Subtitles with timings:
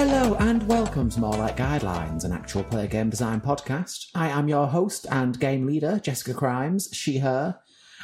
[0.00, 4.10] Hello and welcome to More Like Guidelines, an actual play game design podcast.
[4.14, 7.58] I am your host and game leader, Jessica Crimes, she, her.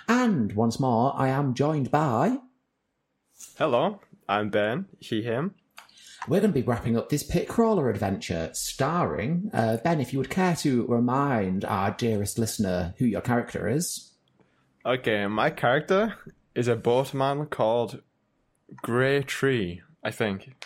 [0.08, 2.38] And once more, I am joined by.
[3.58, 5.54] Hello, I'm Ben, he, him.
[6.26, 9.52] We're going to be wrapping up this pit crawler adventure, starring.
[9.54, 14.14] Uh, ben, if you would care to remind our dearest listener who your character is.
[14.84, 16.16] Okay, my character
[16.56, 18.02] is a boatman called
[18.82, 20.56] Grey Tree, I think.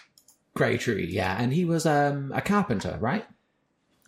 [0.58, 3.24] Grey Tree, yeah, and he was um, a carpenter, right?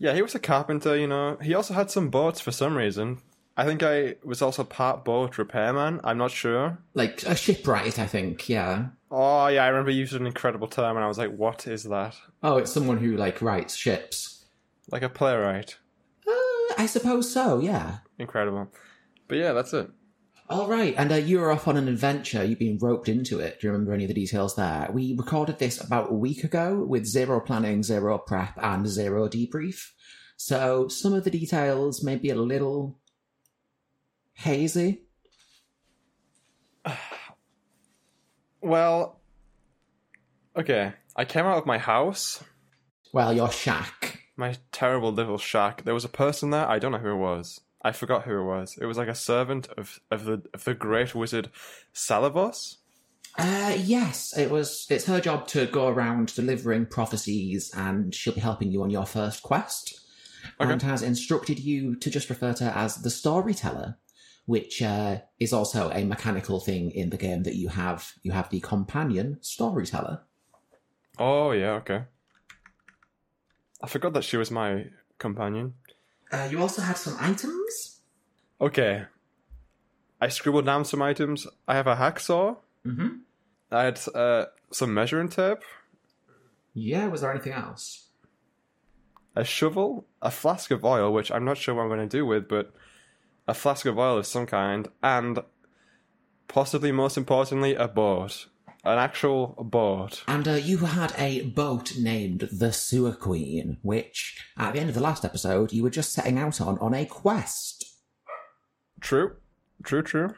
[0.01, 1.39] Yeah, he was a carpenter, you know.
[1.41, 3.19] He also had some boats for some reason.
[3.57, 6.01] I think I was also part boat repairman.
[6.03, 6.79] I'm not sure.
[6.95, 8.89] Like a shipwright, I think, yeah.
[9.11, 11.85] Oh, yeah, I remember you used an incredible term, and I was like, what is
[11.85, 12.17] that?
[12.43, 14.45] Oh, it's someone who, like, writes ships.
[14.91, 15.77] Like a playwright.
[16.27, 17.99] Uh, I suppose so, yeah.
[18.19, 18.73] Incredible.
[19.29, 19.89] But yeah, that's it.
[20.51, 22.43] All right, and uh, you were off on an adventure.
[22.45, 23.61] You've been roped into it.
[23.61, 24.89] Do you remember any of the details there?
[24.93, 29.91] We recorded this about a week ago with zero planning, zero prep, and zero debrief.
[30.37, 32.99] So some of the details may be a little
[34.35, 35.03] hazy.
[38.63, 39.23] Well,
[40.55, 40.93] okay.
[41.17, 42.45] I came out of my house,
[43.11, 44.21] Well, your shack.
[44.37, 45.85] my terrible little shack.
[45.85, 46.69] There was a person there.
[46.69, 47.63] I don't know who it was.
[47.83, 48.77] I forgot who it was.
[48.81, 51.51] It was like a servant of, of the of the great wizard
[51.95, 52.77] Salavos.
[53.39, 54.87] Uh, yes, it was.
[54.91, 59.07] It's her job to go around delivering prophecies, and she'll be helping you on your
[59.07, 60.01] first quest.
[60.59, 60.73] Okay.
[60.73, 63.99] And has instructed you to just refer to her as the storyteller,
[64.47, 68.13] which uh, is also a mechanical thing in the game that you have.
[68.23, 70.23] You have the companion storyteller.
[71.19, 72.05] Oh yeah, okay.
[73.83, 74.87] I forgot that she was my
[75.19, 75.75] companion.
[76.33, 78.01] Uh, you also have some items.
[78.61, 79.05] Okay.
[80.21, 81.47] I scribbled down some items.
[81.67, 82.57] I have a hacksaw.
[82.87, 83.09] Mm-hmm.
[83.73, 85.59] I had uh, some measuring tape,
[86.75, 87.07] Yeah.
[87.09, 88.07] Was there anything else?
[89.37, 92.27] a shovel, a flask of oil, which I'm not sure what I'm going to do
[92.27, 92.73] with, but
[93.47, 95.39] a flask of oil of some kind, and
[96.49, 98.49] possibly most importantly, a boat.
[98.83, 100.25] An actual boat.
[100.27, 104.95] And uh, you had a boat named the Sewer Queen, which at the end of
[104.95, 107.85] the last episode you were just setting out on on a quest.
[109.01, 109.37] True.
[109.83, 110.35] True, true.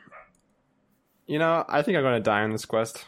[1.26, 3.04] You know, I think I'm going to die on this quest.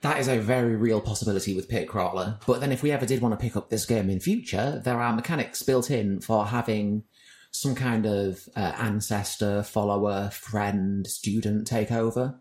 [0.00, 2.38] That is a very real possibility with Pit Crawler.
[2.46, 5.00] But then if we ever did want to pick up this game in future, there
[5.00, 7.04] are mechanics built in for having
[7.50, 12.38] some kind of uh, ancestor, follower, friend, student take over.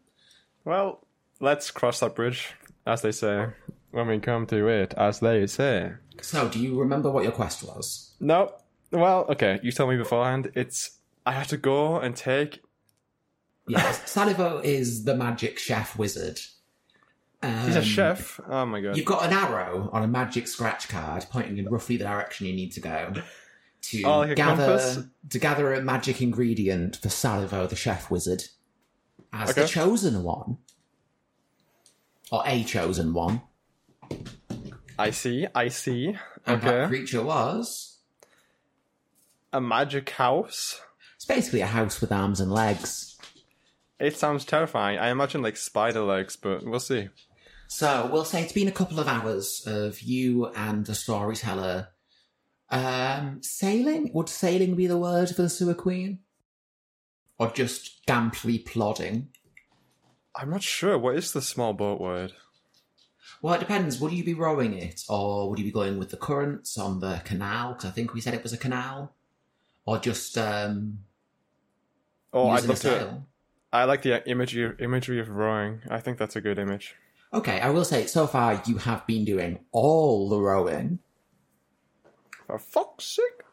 [0.66, 1.07] Well,
[1.40, 2.54] let's cross that bridge,
[2.86, 3.48] as they say,
[3.92, 5.94] when we come to it, as they say.
[6.22, 8.14] So, do you remember what your quest was?
[8.20, 8.54] No.
[8.92, 10.52] Well, okay, you told me beforehand.
[10.56, 10.92] It's.
[11.26, 12.62] I have to go and take.
[13.68, 16.40] Yes, Salivo is the magic chef wizard.
[17.44, 18.40] He's a Um, chef.
[18.50, 18.96] Oh my god.
[18.98, 22.54] You've got an arrow on a magic scratch card pointing in roughly the direction you
[22.54, 23.14] need to go
[23.84, 25.00] to Oh, like gather compass?
[25.30, 28.46] to gather a magic ingredient for Salivo, the chef wizard,
[29.32, 30.58] as the chosen one,
[32.32, 33.42] or a chosen one.
[35.00, 35.48] I see.
[35.54, 36.18] I see.
[36.46, 38.00] And that creature was
[39.54, 40.82] A magic house.
[41.16, 43.18] it's basically a house with arms and legs.
[44.00, 45.00] It sounds terrifying.
[45.00, 47.10] I imagine like spider legs, but we'll see.
[47.68, 51.90] So we'll say it's been a couple of hours of you and the storyteller
[52.70, 54.12] um, sailing.
[54.14, 56.20] Would sailing be the word for the sewer queen,
[57.40, 59.30] or just damply plodding?
[60.38, 60.98] I'm not sure.
[60.98, 62.34] What is the small boat word?
[63.42, 64.00] Well, it depends.
[64.00, 67.22] Would you be rowing it, or would you be going with the currents on the
[67.26, 67.74] canal?
[67.74, 69.14] Because I think we said it was a canal,
[69.86, 71.00] or just um,
[72.34, 73.24] Oh, I'd love to.
[73.74, 75.82] I like the imagery imagery of rowing.
[75.90, 76.96] I think that's a good image.
[77.34, 81.00] Okay, I will say so far you have been doing all the rowing,
[82.46, 83.44] For fuck's sake!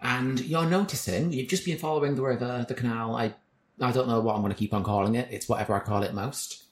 [0.00, 3.16] and you're noticing you've just been following the river, the canal.
[3.16, 3.34] I
[3.80, 5.28] I don't know what I'm going to keep on calling it.
[5.30, 6.64] It's whatever I call it most.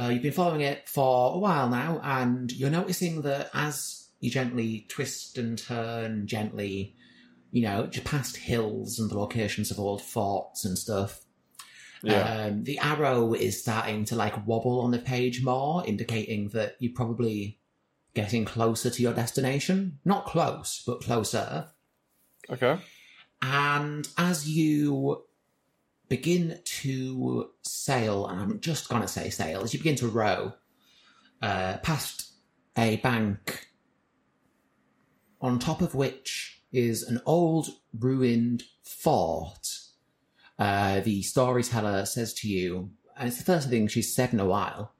[0.00, 4.30] Uh, you've been following it for a while now, and you're noticing that as you
[4.30, 6.94] gently twist and turn, gently,
[7.50, 11.20] you know, just past hills and the locations of old forts and stuff,
[12.02, 12.46] Yeah.
[12.46, 16.92] um, the arrow is starting to like wobble on the page more, indicating that you're
[16.94, 17.58] probably
[18.14, 19.98] getting closer to your destination.
[20.04, 21.68] Not close, but closer.
[22.50, 22.78] okay.
[23.42, 25.24] And as you
[26.08, 30.54] begin to sail, and I'm just going to say sail, as you begin to row
[31.42, 32.32] uh, past
[32.76, 33.68] a bank
[35.40, 37.68] on top of which is an old
[37.98, 39.68] ruined fort,
[40.58, 44.46] uh, the storyteller says to you, and it's the first thing she's said in a
[44.46, 44.94] while.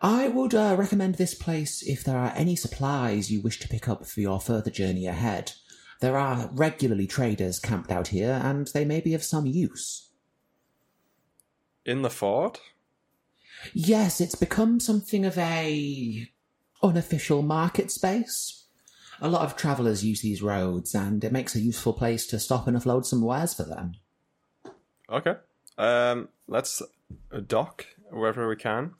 [0.00, 3.88] I would uh, recommend this place if there are any supplies you wish to pick
[3.88, 5.52] up for your further journey ahead.
[6.00, 10.07] There are regularly traders camped out here, and they may be of some use.
[11.84, 12.60] In the fort?
[13.72, 16.28] Yes, it's become something of a
[16.82, 18.66] unofficial market space.
[19.20, 22.68] A lot of travellers use these roads, and it makes a useful place to stop
[22.68, 23.94] and offload some wares for them.
[25.10, 25.34] Okay.
[25.76, 26.82] Um, let's
[27.46, 28.92] dock wherever we can.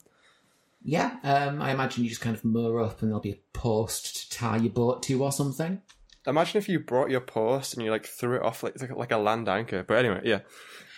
[0.83, 4.31] Yeah, um, I imagine you just kind of moor up, and there'll be a post
[4.31, 5.81] to tie your boat to or something.
[6.25, 9.17] Imagine if you brought your post and you like threw it off like like a
[9.17, 9.83] land anchor.
[9.83, 10.39] But anyway, yeah.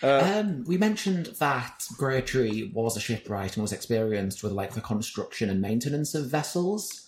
[0.04, 4.82] Uh, Um, we mentioned that Grey was a shipwright and was experienced with like the
[4.82, 7.08] construction and maintenance of vessels.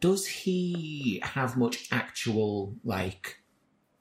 [0.00, 3.40] Does he have much actual like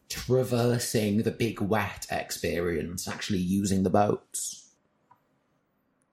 [0.09, 4.63] traversing the big wet experience, actually using the boats?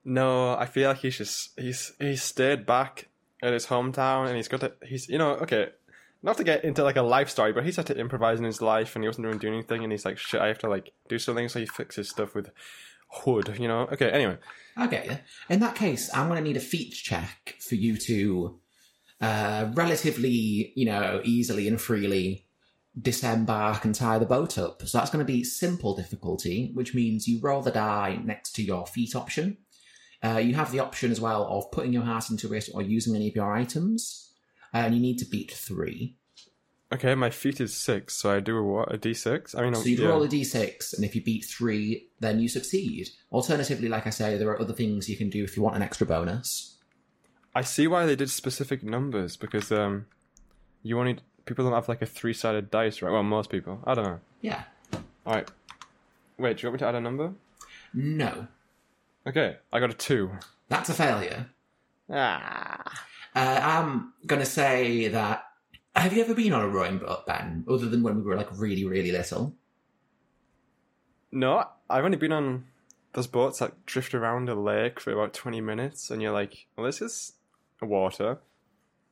[0.05, 3.09] no, I feel like he's just he's he's stayed back
[3.43, 5.71] at his hometown and he's got to he's you know okay.
[6.23, 8.61] Not to get into like a life story, but he's had to improvise in his
[8.61, 9.83] life, and he wasn't doing anything.
[9.83, 12.51] And he's like, "Shit, I have to like do something." So he fixes stuff with
[13.25, 13.89] wood, you know.
[13.93, 14.37] Okay, anyway,
[14.79, 15.21] Okay.
[15.49, 18.61] In that case, I'm going to need a feat check for you to
[19.21, 22.47] uh, relatively, you know, easily and freely
[23.01, 24.87] disembark and tie the boat up.
[24.87, 28.63] So that's going to be simple difficulty, which means you roll the die next to
[28.63, 29.59] your feat option.
[30.23, 33.15] Uh, you have the option as well of putting your heart into it or using
[33.15, 34.30] any of your items.
[34.73, 36.17] And you need to beat three.
[36.93, 39.55] okay, my feet is six, so I do a what a d six.
[39.55, 40.09] I mean, So you yeah.
[40.09, 43.11] roll a d6, and if you beat three, then you succeed.
[43.33, 45.83] Alternatively, like I say, there are other things you can do if you want an
[45.83, 46.77] extra bonus.
[47.55, 50.07] I see why they did specific numbers because um,
[50.83, 53.11] you only people don't have like a three sided dice, right?
[53.13, 53.81] Well, most people.
[53.85, 54.21] I don't know.
[54.41, 54.63] Yeah.
[55.27, 55.49] All right.
[56.39, 57.33] Wait, do you want me to add a number?
[57.93, 58.47] No.
[59.27, 60.31] Okay, I got a two.
[60.69, 61.47] That's a failure.
[62.09, 63.07] Ah.
[63.35, 65.45] Uh, I'm going to say that.
[65.97, 68.49] Have you ever been on a rowing boat, Ben, other than when we were like
[68.57, 69.57] really, really little?
[71.33, 72.65] No, I've only been on
[73.13, 76.87] those boats that drift around a lake for about twenty minutes, and you're like, well,
[76.87, 77.33] this is
[77.83, 78.39] water.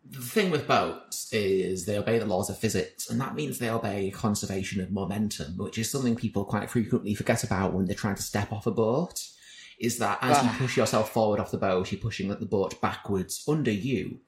[0.09, 3.71] The thing with boats is they obey the laws of physics, and that means they
[3.71, 8.15] obey conservation of momentum, which is something people quite frequently forget about when they're trying
[8.15, 9.21] to step off a boat.
[9.81, 10.57] Is that as you Ah.
[10.59, 14.21] push yourself forward off the boat, you're pushing the boat backwards under you.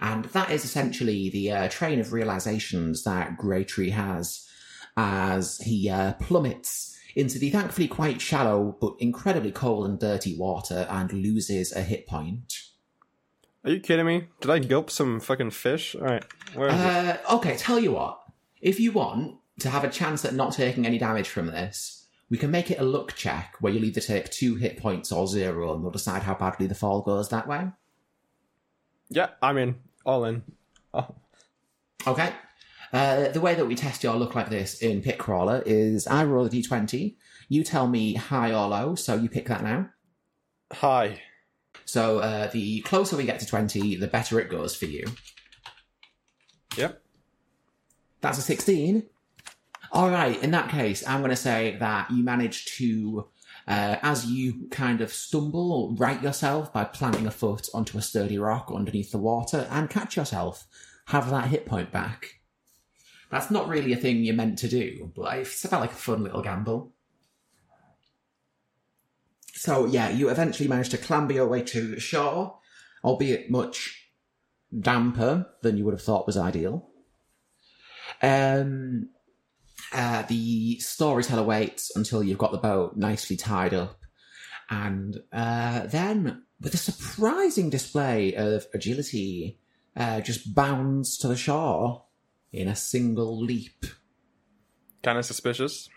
[0.00, 4.48] And that is essentially the uh, train of realizations that Greytree has
[4.96, 10.86] as he uh, plummets into the thankfully quite shallow but incredibly cold and dirty water
[10.90, 12.54] and loses a hit point.
[13.64, 14.28] Are you kidding me?
[14.40, 15.94] Did I gulp some fucking fish?
[15.94, 16.80] All right, where is it?
[16.80, 18.20] Uh, okay, tell you what.
[18.60, 22.01] If you want to have a chance at not taking any damage from this,
[22.32, 25.26] we can make it a luck check where you'll either take two hit points or
[25.26, 27.68] zero, and we'll decide how badly the fall goes that way.
[29.10, 29.74] Yeah, I'm in.
[30.06, 30.42] All in.
[30.94, 31.14] Oh.
[32.06, 32.32] Okay.
[32.90, 36.24] Uh, the way that we test your luck like this in Pit Crawler is I
[36.24, 37.16] roll a d20,
[37.50, 39.90] you tell me high or low, so you pick that now.
[40.72, 41.20] High.
[41.84, 45.04] So uh, the closer we get to 20, the better it goes for you.
[46.78, 46.98] Yep.
[48.22, 49.02] That's a 16.
[49.92, 53.28] All right, in that case, I'm going to say that you manage to,
[53.68, 58.38] uh, as you kind of stumble, right yourself by planting a foot onto a sturdy
[58.38, 60.66] rock underneath the water and catch yourself,
[61.08, 62.40] have that hit point back.
[63.30, 66.22] That's not really a thing you're meant to do, but it's about like a fun
[66.22, 66.94] little gamble.
[69.52, 72.58] So yeah, you eventually manage to clamber your way to shore,
[73.04, 74.08] albeit much
[74.80, 76.88] damper than you would have thought was ideal.
[78.22, 79.10] Um,
[79.92, 84.00] uh, the storyteller waits until you've got the boat nicely tied up,
[84.70, 89.58] and uh, then, with a surprising display of agility,
[89.96, 92.04] uh, just bounds to the shore
[92.52, 93.84] in a single leap.
[95.02, 95.88] Kind of suspicious.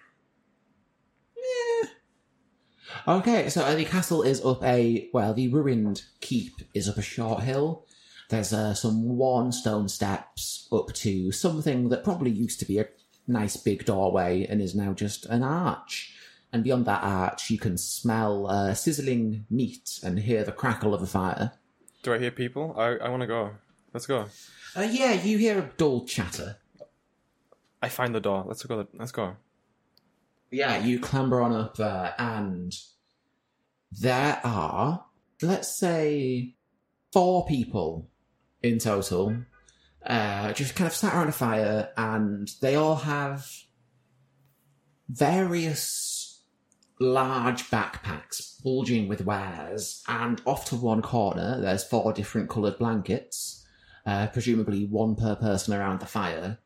[3.08, 7.04] Okay, so uh, the castle is up a well, the ruined keep is up a
[7.04, 7.86] short hill.
[8.30, 12.88] There's uh, some worn stone steps up to something that probably used to be a
[13.28, 16.14] nice big doorway and is now just an arch.
[16.54, 21.02] And beyond that arch, you can smell uh, sizzling meat and hear the crackle of
[21.02, 21.52] a fire.
[22.04, 22.76] Do I hear people?
[22.78, 23.52] I, I want to go.
[23.94, 24.28] Let's go.
[24.76, 26.58] Uh, yeah, you hear a dull chatter.
[27.82, 28.46] I find the door.
[28.48, 28.88] Let's go.
[28.94, 29.36] Let's go.
[30.52, 32.74] Yeah, you clamber on up there, and
[33.92, 35.06] there are,
[35.42, 36.56] let's say,
[37.12, 38.08] four people
[38.62, 39.38] in total,
[40.06, 43.46] uh, just kind of sat around a fire, and they all have
[45.10, 46.42] various
[47.00, 53.66] large backpacks bulging with wares, and off to one corner, there's four different coloured blankets,
[54.06, 56.60] uh, presumably one per person around the fire,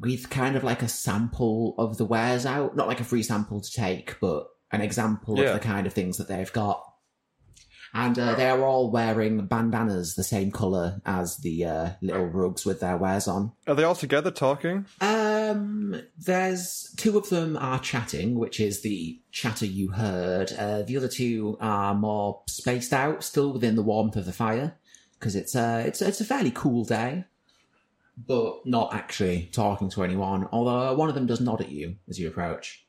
[0.00, 2.74] with kind of like a sample of the wares out.
[2.76, 5.48] Not like a free sample to take, but an example Yeah.
[5.50, 6.82] of the kind of things that they've got.
[7.96, 12.66] And uh, they are all wearing bandanas the same colour as the uh, little rugs
[12.66, 13.52] with their wares on.
[13.68, 14.86] Are they all together talking?
[15.00, 20.52] Um, there's two of them are chatting, which is the chatter you heard.
[20.52, 24.74] Uh, the other two are more spaced out, still within the warmth of the fire,
[25.18, 27.24] because it's a it's it's a fairly cool day,
[28.26, 30.48] but not actually talking to anyone.
[30.50, 32.83] Although one of them does nod at you as you approach.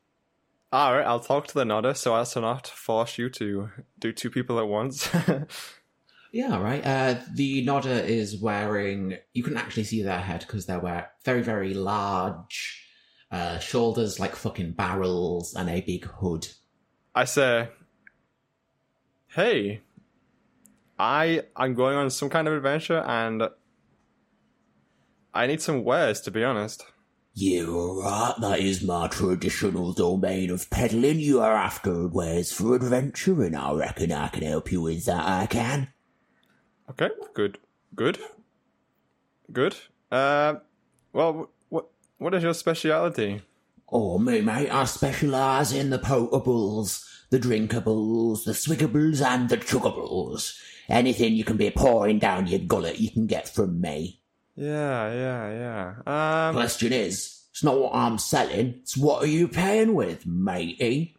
[0.72, 3.70] All right, I'll talk to the nodder so as to not force you to
[4.00, 5.10] do two people at once.
[6.36, 6.86] Yeah, right.
[6.86, 9.16] Uh, the nodder is wearing.
[9.32, 12.86] You couldn't actually see their head because they're wear very, very large
[13.32, 16.50] uh, shoulders, like fucking barrels, and a big hood.
[17.16, 17.70] I say,
[19.28, 19.84] "Hey,
[21.00, 23.44] I'm going on some kind of adventure, and
[25.34, 26.86] I need some wares, to be honest."
[27.38, 31.20] You're right, that is my traditional domain of peddling.
[31.20, 35.28] You are after wares for adventure, and I reckon I can help you with that,
[35.28, 35.90] I can.
[36.92, 37.58] Okay, good,
[37.94, 38.20] good,
[39.52, 39.76] good.
[40.10, 40.56] Uh,
[41.12, 41.88] well, what
[42.20, 43.42] what is your speciality?
[43.90, 50.58] Oh, me, mate, I specialise in the potables, the drinkables, the swiggables, and the chuggables.
[50.88, 54.22] Anything you can be pouring down your gullet, you can get from me.
[54.56, 56.48] Yeah, yeah, yeah.
[56.48, 61.16] Um, Question is, it's not what I'm selling, it's what are you paying with, matey?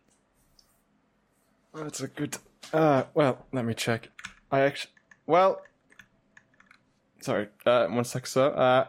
[1.75, 2.39] that's a good.
[2.73, 4.09] Uh, well, let me check.
[4.51, 4.93] I actually,
[5.27, 5.61] well,
[7.21, 7.49] sorry.
[7.67, 8.49] Uh, one sec, sir.
[8.49, 8.87] Uh,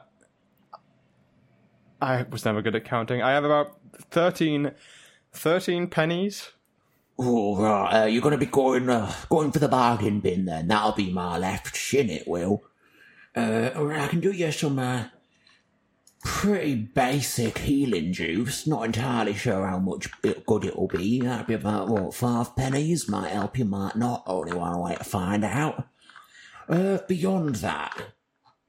[2.02, 3.22] I was never good at counting.
[3.22, 3.78] I have about
[4.12, 4.72] 13,
[5.34, 6.52] 13 pennies.
[7.20, 10.68] Oh, right, uh, you're gonna be going, uh, going for the bargain bin then.
[10.68, 12.64] That'll be my left shin, it will.
[13.38, 15.06] Uh, alright, I can do you some, uh,
[16.24, 18.66] pretty basic healing juice.
[18.66, 21.22] Not entirely sure how much it, good it'll be.
[21.22, 23.08] That'd be about, what, five pennies?
[23.08, 24.24] Might help you, might not.
[24.26, 25.88] Only one way to find out.
[26.68, 27.96] Uh, beyond that,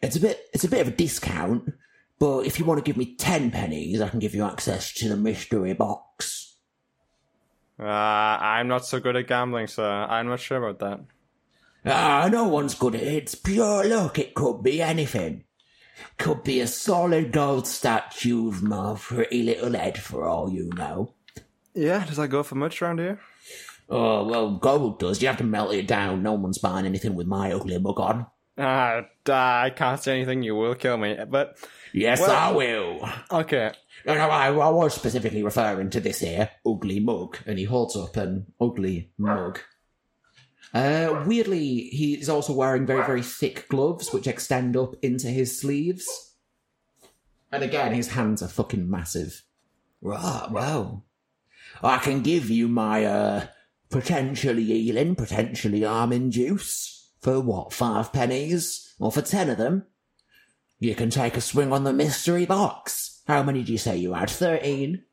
[0.03, 1.73] it's a bit, it's a bit of a discount,
[2.19, 5.09] but if you want to give me ten pennies, I can give you access to
[5.09, 6.57] the mystery box.
[7.81, 9.89] Uh, I'm not so good at gambling, sir.
[9.89, 11.01] I'm not sure about that.
[11.85, 13.13] Ah, no one's good at it.
[13.15, 14.19] It's pure luck.
[14.19, 15.45] It could be anything.
[16.19, 21.15] Could be a solid gold statue of my pretty little head for all you know.
[21.75, 23.21] Yeah, does that go for much around here?
[23.89, 25.23] Oh, well, gold does.
[25.23, 26.23] You have to melt it down.
[26.23, 28.27] No one's buying anything with my ugly mug on.
[28.59, 30.43] Ah, uh, I can't say anything.
[30.43, 31.17] You will kill me.
[31.29, 31.57] But
[31.95, 33.09] Yes, Well- I will.
[33.31, 33.71] okay,
[34.05, 37.39] No, no, I, I was specifically referring to this here ugly mug.
[37.47, 39.61] And he holds up an ugly mug.
[40.75, 46.35] Uh, weirdly, is also wearing very, very thick gloves, which extend up into his sleeves.
[47.51, 49.43] And again, his hands are fucking massive.
[50.01, 51.05] Right, well.
[51.83, 53.47] I can give you my, uh,
[53.91, 57.11] potentially healing, potentially arming juice.
[57.21, 58.95] For what, five pennies?
[58.99, 59.87] Or for ten of them?
[60.79, 63.23] You can take a swing on the mystery box.
[63.27, 64.31] How many do you say you had?
[64.31, 65.05] Thirteen?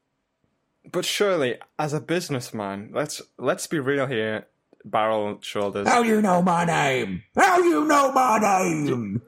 [0.92, 4.48] but surely, as a businessman, let's let's be real here.
[4.86, 7.24] Barrel shoulders, How you know my name?
[7.36, 9.22] How you know my name?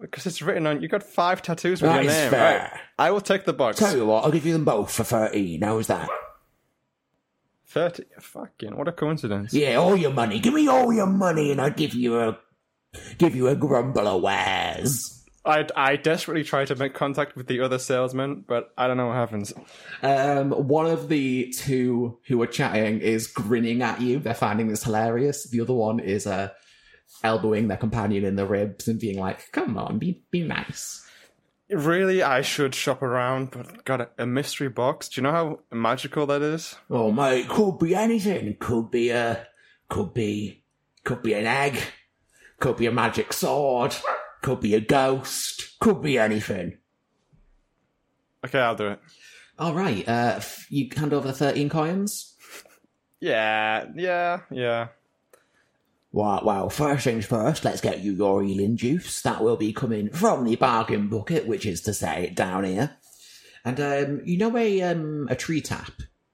[0.00, 0.80] because it's written on.
[0.82, 2.30] You got five tattoos with That your is name.
[2.30, 2.58] fair.
[2.72, 2.80] Right.
[2.98, 3.78] I will take the box.
[3.78, 5.60] Tell you what, I'll give you them both for thirteen.
[5.62, 6.08] How's that?
[7.66, 8.04] Thirty.
[8.20, 9.52] Fucking what a coincidence.
[9.52, 10.38] Yeah, all your money.
[10.40, 12.38] Give me all your money, and I'll give you a
[13.18, 15.23] give you a grumble of wares.
[15.44, 19.08] I I desperately try to make contact with the other salesman, but I don't know
[19.08, 19.52] what happens.
[20.02, 24.18] Um, one of the two who are chatting is grinning at you.
[24.18, 25.44] They're finding this hilarious.
[25.44, 26.50] The other one is uh,
[27.22, 31.02] elbowing their companion in the ribs and being like, "Come on, be be nice."
[31.70, 35.08] Really, I should shop around, but got a, a mystery box.
[35.08, 36.76] Do you know how magical that is?
[36.90, 38.56] Oh mate, could be anything.
[38.60, 39.46] Could be a,
[39.88, 40.62] could be,
[41.04, 41.78] could be an egg.
[42.60, 43.96] Could be a magic sword.
[44.44, 45.78] Could be a ghost.
[45.80, 46.76] Could be anything.
[48.44, 49.00] Okay, I'll do it.
[49.58, 52.34] All right, uh, f- you hand over the thirteen coins.
[53.20, 54.88] Yeah, yeah, yeah.
[56.12, 59.22] Wow, well, first things first, let's get you your healing juice.
[59.22, 62.98] That will be coming from the bargain bucket, which is to say, down here.
[63.64, 65.90] And um, you know a um a tree tap,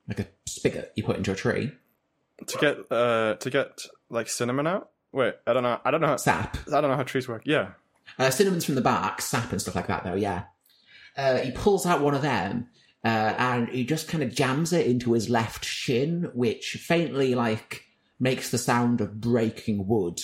[0.09, 1.71] like a spigot you put into a tree.
[2.45, 4.91] To get uh to get like cinnamon out.
[5.13, 5.81] Wait, I don't know.
[5.85, 6.09] I don't know.
[6.09, 6.57] How, Sap.
[6.67, 7.43] I don't know how trees work.
[7.45, 7.69] Yeah.
[8.21, 10.15] Uh, cinnamon's from the bark, sap and stuff like that, though.
[10.15, 10.43] Yeah.
[11.17, 12.69] Uh, he pulls out one of them,
[13.03, 17.85] uh, and he just kind of jams it into his left shin, which faintly like
[18.19, 20.21] makes the sound of breaking wood.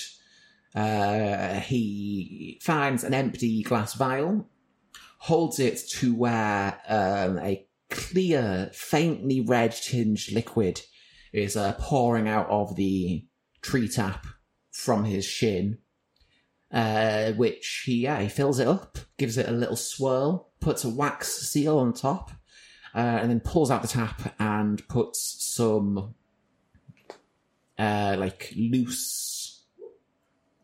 [0.74, 4.46] Uh, he finds an empty glass vial,
[5.16, 10.82] holds it to where um, a clear, faintly red tinged liquid
[11.32, 13.24] is uh, pouring out of the
[13.62, 14.26] tree tap
[14.70, 15.78] from his shin.
[16.72, 20.88] Uh, which he yeah he fills it up, gives it a little swirl, puts a
[20.88, 22.32] wax seal on top,
[22.94, 26.14] uh, and then pulls out the tap and puts some
[27.78, 29.62] uh, like loose.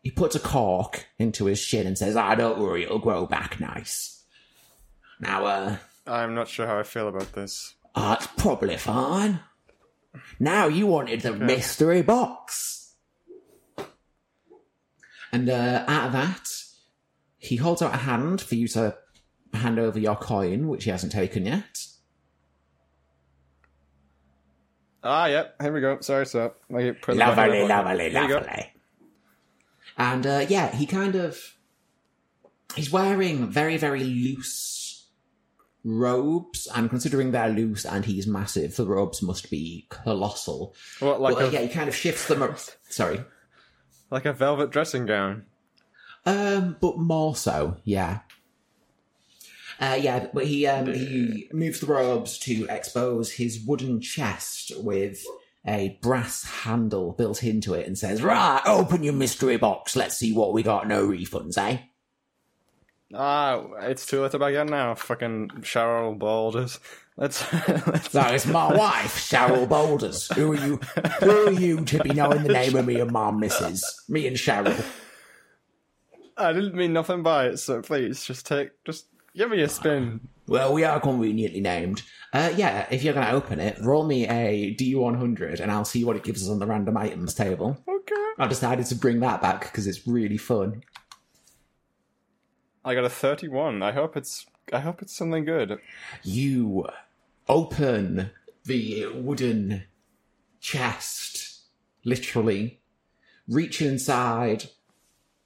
[0.03, 3.61] He puts a cork into his shin and says, "Ah, don't worry, it'll grow back
[3.61, 4.23] nice."
[5.21, 7.75] Now, uh, I'm not sure how I feel about this.
[7.95, 9.39] ah, it's probably fine.
[10.39, 12.82] Now you wanted the mystery box.
[15.33, 16.47] And uh, out of that,
[17.39, 18.95] he holds out a hand for you to
[19.53, 21.85] hand over your coin, which he hasn't taken yet.
[25.03, 25.55] Ah, yep.
[25.61, 25.99] Here we go.
[25.99, 26.53] Sorry, sir.
[26.69, 28.35] Like, put Lovely, lovely, There you go.
[28.35, 28.71] lovely.
[29.97, 31.37] And uh, yeah, he kind of
[32.75, 35.07] he's wearing very very loose
[35.83, 40.73] robes, and considering they're loose and he's massive, the robes must be colossal.
[40.99, 42.41] What, like but uh, a yeah, he kind of shifts them.
[42.41, 42.57] Up.
[42.89, 43.23] Sorry,
[44.13, 45.45] like a velvet dressing gown?
[46.25, 48.19] um, but more so, yeah.
[49.79, 55.25] Uh, yeah, but he um, he moves the robes to expose his wooden chest with
[55.65, 59.95] a brass handle built into it, and says, Right, open your mystery box.
[59.95, 60.87] Let's see what we got.
[60.87, 61.79] No refunds, eh?
[63.13, 64.95] Ah, it's too late to back in now.
[64.95, 66.79] Fucking Cheryl Balders.
[67.17, 67.51] Let's.
[67.67, 70.27] let's That is my wife, Cheryl Boulders.
[70.33, 70.77] Who are you?
[71.19, 74.03] Who are you to be knowing the name of me and my missus?
[74.09, 74.83] Me and Cheryl.
[76.37, 79.05] I didn't mean nothing by it, so please just take, just
[79.35, 80.27] give me a spin.
[80.47, 82.01] Well, we are conveniently named.
[82.33, 86.03] Uh, yeah, if you're going to open it, roll me a D100 and I'll see
[86.03, 87.77] what it gives us on the random items table.
[87.87, 88.15] Okay.
[88.39, 90.83] I decided to bring that back because it's really fun.
[92.85, 93.81] I got a thirty-one.
[93.81, 94.45] I hope it's.
[94.73, 95.79] I hope it's something good.
[96.23, 96.87] You
[97.47, 98.31] open
[98.65, 99.83] the wooden
[100.59, 101.61] chest,
[102.05, 102.81] literally,
[103.47, 104.69] reach inside,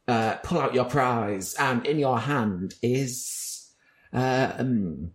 [0.07, 3.71] uh, pull out your prize, and in your hand is
[4.13, 5.11] uh, um,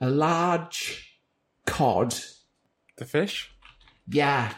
[0.00, 1.20] a large
[1.66, 2.14] cod.
[2.96, 3.50] The fish.
[4.10, 4.52] Yeah,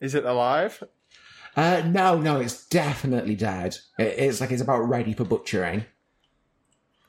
[0.00, 0.82] Is it alive?
[1.56, 3.76] Uh, no, no, it's definitely dead.
[3.98, 5.86] It's like it's about ready for butchering.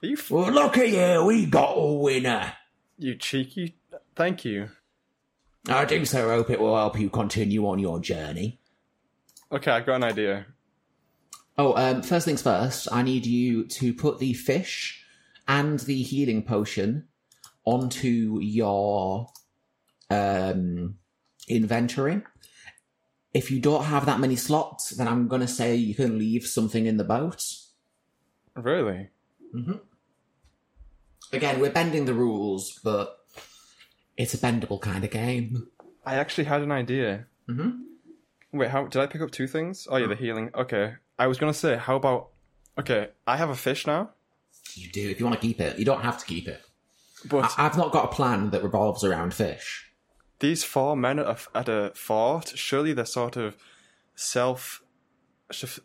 [0.02, 1.26] Are you f- Well, look at you.
[1.26, 2.54] We got a winner.
[2.98, 3.76] You cheeky?
[4.16, 4.70] Thank you.
[5.70, 8.60] I do so hope it will help you continue on your journey.
[9.52, 10.46] Okay, I've got an idea.
[11.58, 15.04] Oh, um, first things first, I need you to put the fish
[15.48, 17.08] and the healing potion
[17.66, 19.28] onto your
[20.10, 20.98] um,
[21.48, 22.22] inventory.
[23.34, 26.46] If you don't have that many slots, then I'm going to say you can leave
[26.46, 27.44] something in the boat.
[28.56, 29.10] Really?
[31.34, 33.18] Again, we're bending the rules, but
[34.16, 35.68] it's a bendable kind of game.
[36.06, 37.26] I actually had an idea.
[37.50, 37.82] Mhm.
[38.54, 39.88] Wait, how did I pick up two things?
[39.90, 40.50] Oh yeah, the healing.
[40.56, 42.30] Okay, I was gonna say, how about?
[42.80, 44.12] Okay, I have a fish now,
[44.76, 45.78] You do, if you want to keep it.
[45.80, 46.62] You don't have to keep it.
[47.26, 49.92] but I- I've not got a plan that revolves around fish.
[50.40, 53.58] these four men at a, at a fort, surely they're sort of
[54.16, 54.84] self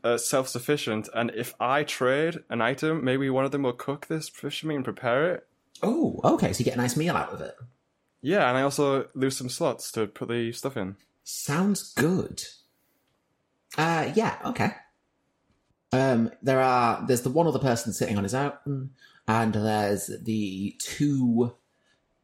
[0.04, 1.08] uh, self sufficient.
[1.14, 4.66] And if I trade an item, maybe one of them will cook this fish for
[4.66, 5.46] me and prepare it.
[5.82, 7.54] Oh, okay, so you get a nice meal out of it.
[8.20, 10.96] Yeah, and I also lose some slots to put the stuff in.
[11.24, 12.42] Sounds good.
[13.76, 14.74] Uh, yeah, okay.
[15.92, 18.90] Um, there are, there's the one other person sitting on his own,
[19.26, 21.54] and there's the two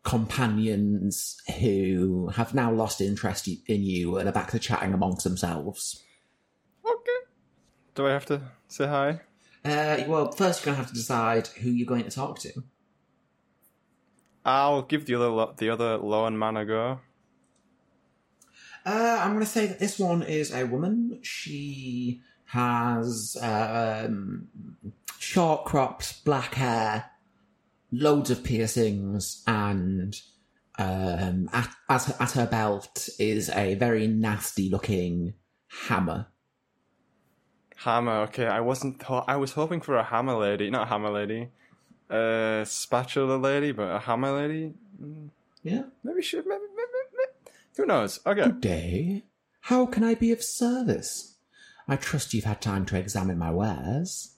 [0.05, 6.03] companions who have now lost interest in you and are back to chatting amongst themselves.
[7.99, 9.21] Do I have to say hi?
[9.65, 12.63] Uh, well, first you're going to have to decide who you're going to talk to.
[14.45, 17.01] I'll give the other lo- the other lone man a go.
[18.87, 21.19] Uh, I'm going to say that this one is a woman.
[21.23, 24.47] She has um,
[25.19, 27.11] short cropped black hair,
[27.91, 30.15] loads of piercings, and
[30.79, 35.35] um, at, at, at her belt is a very nasty looking
[35.89, 36.29] hammer.
[37.85, 38.23] Hammer.
[38.23, 39.03] Okay, I wasn't.
[39.03, 41.49] Ho- I was hoping for a hammer lady, not a hammer lady.
[42.11, 44.75] Uh, spatula lady, but a hammer lady.
[45.63, 45.83] Yeah.
[46.03, 46.47] Maybe should.
[46.47, 47.53] Maybe, maybe, maybe.
[47.77, 48.21] Who knows?
[48.27, 48.45] Okay.
[48.45, 49.25] Good day.
[49.63, 51.37] How can I be of service?
[51.87, 54.35] I trust you've had time to examine my wares.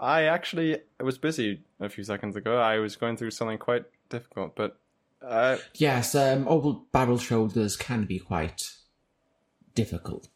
[0.00, 2.58] I actually was busy a few seconds ago.
[2.58, 4.78] I was going through something quite difficult, but
[5.22, 8.62] uh, Yes, um, old barrel shoulders can be quite
[9.74, 10.28] difficult.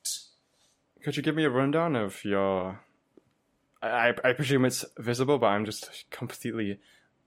[1.02, 2.80] Could you give me a rundown of your?
[3.82, 6.80] I, I presume it's visible, but I'm just completely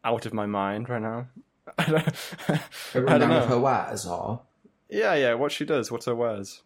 [0.03, 1.27] out of my mind right now.
[1.77, 2.60] I don't, A I
[2.93, 4.41] don't rundown of her wares, or
[4.89, 5.34] Yeah, yeah.
[5.36, 6.63] What she does, what's her wares?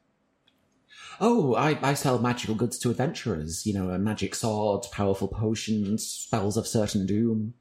[1.21, 3.65] oh, I, I sell magical goods to adventurers.
[3.65, 7.53] You know, a magic sword, powerful potions, spells of certain doom.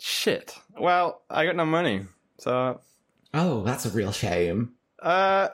[0.00, 0.54] Shit.
[0.78, 2.02] Well, I got no money,
[2.38, 2.80] so
[3.34, 4.72] Oh, that's a real shame.
[5.02, 5.48] uh,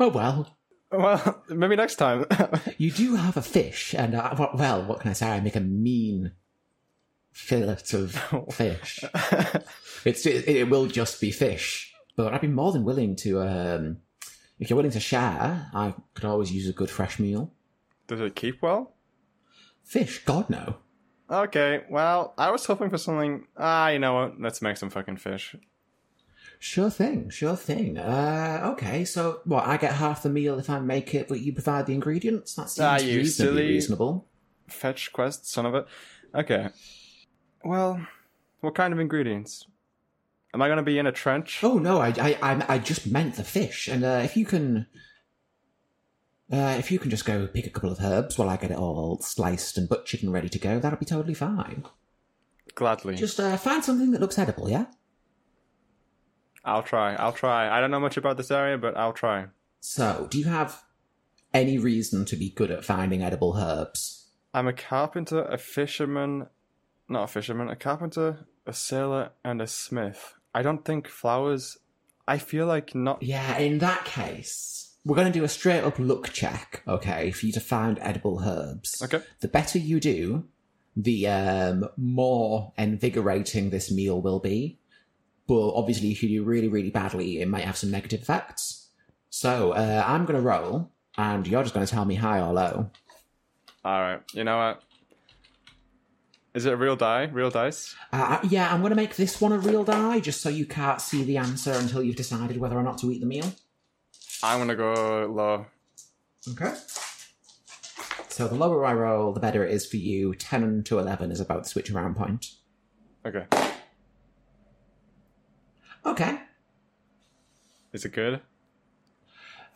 [0.00, 0.57] Oh well,
[0.90, 2.24] well, maybe next time.
[2.78, 5.30] you do have a fish, and uh, well, what can I say?
[5.30, 6.32] I make a mean
[7.32, 9.04] fillet of fish.
[10.04, 13.42] It's it, it will just be fish, but I'd be more than willing to.
[13.42, 13.98] Um,
[14.58, 17.52] if you're willing to share, I could always use a good fresh meal.
[18.08, 18.94] Does it keep well?
[19.84, 20.76] Fish, God no.
[21.30, 23.46] Okay, well, I was hoping for something.
[23.56, 24.40] Ah, you know what?
[24.40, 25.54] Let's make some fucking fish.
[26.60, 27.98] Sure thing, sure thing.
[27.98, 29.66] Uh, okay, so what?
[29.66, 32.54] I get half the meal if I make it, but you provide the ingredients.
[32.54, 34.26] That seems Ah, you reasonably silly- reasonable.
[34.68, 35.86] Fetch quest, son of a.
[36.34, 36.68] Okay.
[37.64, 38.04] Well,
[38.60, 39.66] what kind of ingredients?
[40.52, 41.60] Am I going to be in a trench?
[41.62, 44.86] Oh no, I I I, I just meant the fish, and uh, if you can.
[46.50, 48.78] Uh, if you can just go pick a couple of herbs while I get it
[48.78, 51.84] all sliced and butchered and ready to go, that'll be totally fine.
[52.74, 53.16] Gladly.
[53.16, 54.86] Just uh, find something that looks edible, yeah?
[56.64, 57.14] I'll try.
[57.14, 57.68] I'll try.
[57.68, 59.46] I don't know much about this area, but I'll try.
[59.80, 60.82] So, do you have
[61.54, 64.26] any reason to be good at finding edible herbs?
[64.52, 66.46] I'm a carpenter, a fisherman.
[67.08, 70.34] Not a fisherman, a carpenter, a sailor, and a smith.
[70.54, 71.78] I don't think flowers.
[72.26, 73.22] I feel like not.
[73.22, 77.46] Yeah, in that case, we're going to do a straight up luck check, okay, for
[77.46, 79.00] you to find edible herbs.
[79.02, 79.24] Okay.
[79.40, 80.44] The better you do,
[80.94, 84.78] the um, more invigorating this meal will be.
[85.48, 88.90] But obviously, if you do really, really badly, it might have some negative effects.
[89.30, 92.52] So, uh, I'm going to roll, and you're just going to tell me high or
[92.52, 92.90] low.
[93.84, 94.82] Alright, you know what?
[96.54, 97.24] Is it a real die?
[97.24, 97.96] Real dice?
[98.12, 101.00] Uh, yeah, I'm going to make this one a real die, just so you can't
[101.00, 103.52] see the answer until you've decided whether or not to eat the meal.
[104.42, 105.66] I'm gonna go low.
[106.50, 106.74] Okay.
[108.28, 110.34] So the lower I roll, the better it is for you.
[110.34, 112.52] 10 to 11 is about the switch around point.
[113.26, 113.46] Okay.
[116.04, 116.40] Okay.
[117.92, 118.40] Is it good?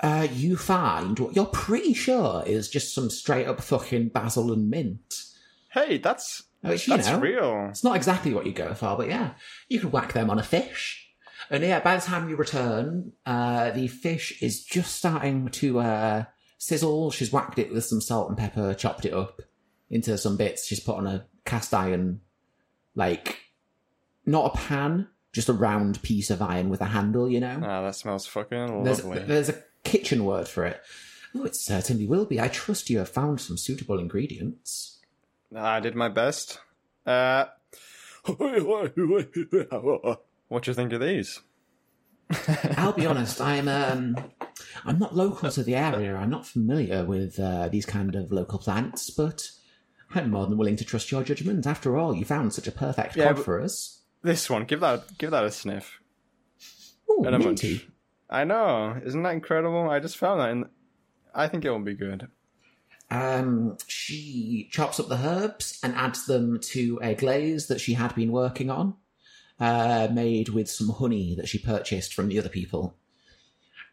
[0.01, 4.69] Uh, you find what you're pretty sure is just some straight up fucking basil and
[4.69, 5.15] mint.
[5.71, 7.69] Hey, that's Which, that's know, real.
[7.71, 9.35] It's not exactly what you go for, but yeah,
[9.69, 11.09] you can whack them on a fish.
[11.51, 16.25] And yeah, by the time you return, uh, the fish is just starting to uh,
[16.59, 17.11] sizzle.
[17.11, 19.43] She's whacked it with some salt and pepper, chopped it up
[19.91, 20.67] into some bits.
[20.67, 22.21] She's put on a cast iron,
[22.95, 23.39] like,
[24.27, 27.61] not a pan, just a round piece of iron with a handle, you know?
[27.65, 29.23] Ah, that smells fucking There's, lovely.
[29.25, 30.81] there's a kitchen word for it.
[31.35, 32.39] Oh, it certainly will be.
[32.41, 35.01] I trust you have found some suitable ingredients.
[35.55, 36.59] I did my best.
[37.07, 37.47] Uh,
[38.27, 41.41] what do you think of these?
[42.77, 43.41] I'll be honest.
[43.41, 44.17] I'm um,
[44.85, 46.15] I'm not local to the area.
[46.15, 49.49] I'm not familiar with uh, these kind of local plants, but
[50.15, 51.67] I'm more than willing to trust your judgment.
[51.67, 54.02] After all, you found such a perfect Yeah, cod but- for us.
[54.23, 56.01] This one, give that give that a sniff
[57.11, 57.87] Ooh, and a munch.
[58.31, 59.91] I know, isn't that incredible?
[59.91, 60.65] I just found that, and
[61.35, 62.29] I think it will be good.
[63.11, 68.15] Um, she chops up the herbs and adds them to a glaze that she had
[68.15, 68.95] been working on,
[69.61, 72.97] uh, made with some honey that she purchased from the other people.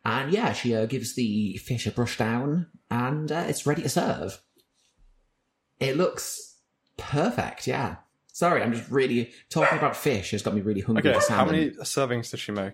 [0.05, 3.89] And yeah, she uh, gives the fish a brush down, and uh, it's ready to
[3.89, 4.41] serve.
[5.81, 6.57] It looks
[6.95, 7.97] perfect, yeah.
[8.39, 11.71] Sorry, I'm just really talking about fish has got me really hungry Okay, how many
[11.71, 12.71] servings did she make?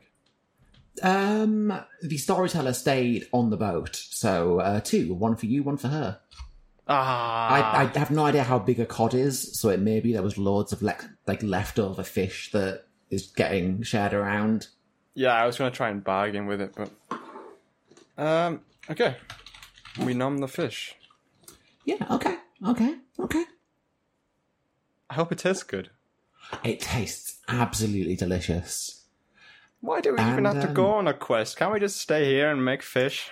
[1.01, 1.73] Um,
[2.04, 6.19] the storyteller stayed on the boat, so uh, two, one for you, one for her.
[6.88, 10.13] Ah, I, I have no idea how big a cod is, so it may be
[10.13, 14.67] there was loads of le- like leftover fish that is getting shared around.
[15.15, 16.91] yeah, I was gonna try and bargain with it, but
[18.19, 19.17] um, okay,
[20.06, 20.93] we numb the fish.
[21.86, 23.45] Yeah, okay, okay, okay.
[25.15, 25.91] I hope it tastes good.
[26.65, 29.06] It tastes absolutely delicious.
[29.80, 31.56] Why do we even have to um, go on a quest?
[31.56, 33.30] Can't we just stay here and make fish?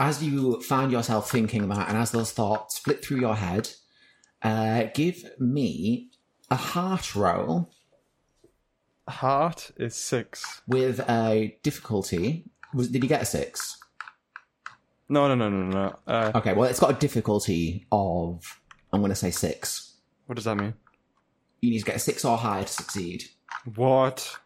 [0.00, 3.70] As you find yourself thinking that, and as those thoughts flit through your head,
[4.42, 6.10] uh, give me
[6.50, 7.70] a heart roll
[9.06, 10.62] Heart is six.
[10.66, 12.50] with a difficulty.
[12.74, 13.78] Was, did you get a six?
[15.08, 15.96] No, no, no, no, no.
[16.12, 18.60] Uh, Okay, well, it's got a difficulty of,
[18.92, 19.94] I'm going to say six.
[20.26, 20.74] what does that mean?
[21.60, 23.24] You need to get a six or higher to succeed.
[23.74, 24.38] What?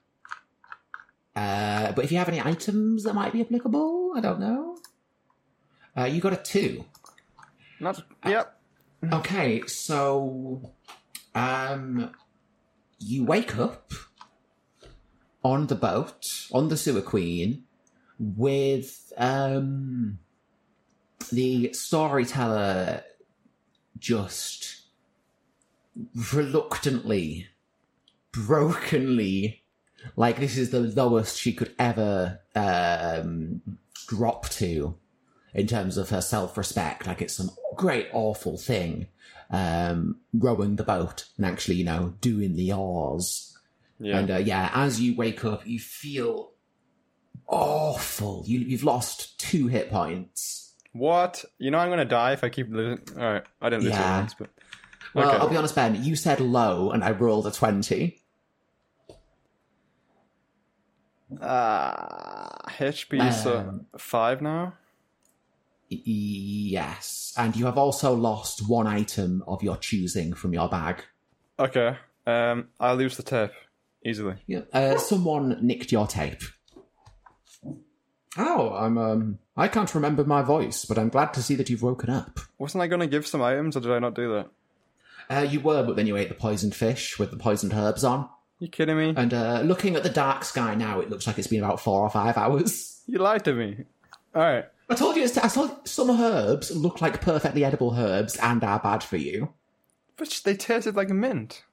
[1.34, 4.76] Uh, but if you have any items that might be applicable, I don't know.
[5.96, 6.84] Uh, you got a two.
[7.80, 8.02] Not.
[8.26, 8.58] Yep.
[9.12, 10.72] Okay, so
[11.34, 12.12] um,
[12.98, 13.92] you wake up
[15.42, 17.64] on the boat on the Sewer Queen
[18.18, 20.18] with um,
[21.32, 23.02] the storyteller
[23.98, 24.81] just
[26.32, 27.48] reluctantly,
[28.32, 29.62] brokenly,
[30.16, 33.62] like this is the lowest she could ever um,
[34.08, 34.96] drop to
[35.54, 37.06] in terms of her self-respect.
[37.06, 39.06] Like it's some great awful thing,
[39.50, 43.56] um, rowing the boat and actually, you know, doing the oars.
[44.00, 44.18] Yeah.
[44.18, 46.50] And uh, yeah, as you wake up, you feel
[47.46, 48.44] awful.
[48.46, 50.74] You, you've lost two hit points.
[50.92, 51.44] what?
[51.58, 53.04] You know I'm gonna die if I keep losing.
[53.16, 53.44] All right.
[53.60, 54.18] I didn't lose Yeah.
[54.20, 54.50] once, but.
[55.14, 55.36] Well, okay.
[55.38, 56.02] I'll be honest, Ben.
[56.02, 58.18] You said low, and I rolled a twenty.
[61.40, 64.74] Ah, HP so Um, five now.
[65.88, 71.04] Yes, and you have also lost one item of your choosing from your bag.
[71.58, 71.96] Okay.
[72.26, 73.50] Um, I'll lose the tape
[74.04, 74.36] easily.
[74.46, 74.62] Yeah.
[74.72, 76.42] Uh, someone nicked your tape.
[78.38, 81.82] Oh, I'm um I can't remember my voice, but I'm glad to see that you've
[81.82, 82.40] woken up.
[82.58, 84.48] Wasn't I going to give some items, or did I not do that?
[85.30, 88.28] Uh, you were, but then you ate the poisoned fish with the poisoned herbs on.
[88.58, 89.12] You kidding me?
[89.16, 92.02] And uh, looking at the dark sky now, it looks like it's been about four
[92.02, 92.88] or five hours.
[93.08, 93.78] You lied to me.
[94.32, 94.64] All right.
[94.88, 98.78] I told you, it's I told some herbs look like perfectly edible herbs and are
[98.78, 99.52] bad for you.
[100.16, 101.64] But they tasted like mint.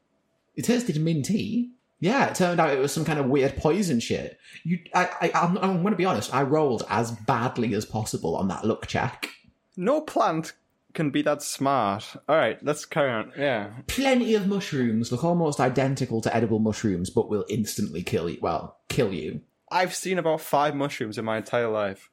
[0.55, 1.69] It tasted minty.
[1.99, 4.39] Yeah, it turned out it was some kind of weird poison shit.
[4.63, 6.33] You, I, I, I'm, I'm going to be honest.
[6.33, 9.29] I rolled as badly as possible on that luck check.
[9.77, 10.53] No plant
[10.93, 12.15] can be that smart.
[12.27, 13.31] All right, let's carry on.
[13.37, 13.71] Yeah.
[13.87, 18.39] Plenty of mushrooms look almost identical to edible mushrooms, but will instantly kill you.
[18.41, 19.41] Well, kill you.
[19.71, 22.09] I've seen about five mushrooms in my entire life.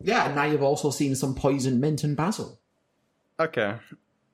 [0.00, 2.60] Yeah, and now you've also seen some poison mint and basil.
[3.40, 3.76] Okay.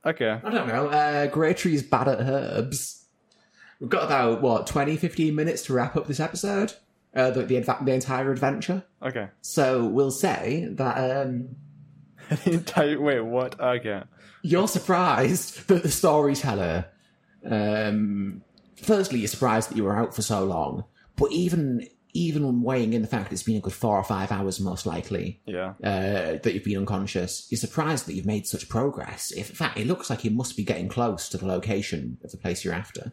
[0.05, 0.40] Okay.
[0.42, 0.88] I don't know.
[0.88, 3.05] Uh, Grey Tree's bad at herbs.
[3.79, 6.75] We've got about, what, 20, 15 minutes to wrap up this episode?
[7.14, 8.85] Uh, the, the, the entire adventure.
[9.03, 9.29] Okay.
[9.42, 11.57] So we'll say that um,
[12.44, 13.61] The entire wait, what?
[13.61, 14.02] Okay.
[14.42, 16.87] you're surprised that the storyteller.
[17.44, 18.42] Um,
[18.82, 20.85] firstly, you're surprised that you were out for so long,
[21.16, 24.30] but even even weighing in the fact that it's been a good four or five
[24.30, 25.70] hours, most likely, Yeah.
[25.82, 29.32] uh, that you've been unconscious, you're surprised that you've made such progress.
[29.35, 32.30] If, in fact, it looks like you must be getting close to the location of
[32.30, 33.12] the place you're after.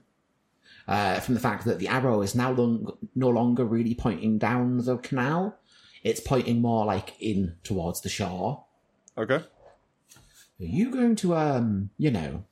[0.85, 4.79] Uh, from the fact that the arrow is now long, no longer really pointing down
[4.79, 5.57] the canal,
[6.03, 8.65] it's pointing more like in towards the shore.
[9.19, 9.35] Okay.
[9.35, 12.45] Are you going to, um, you know,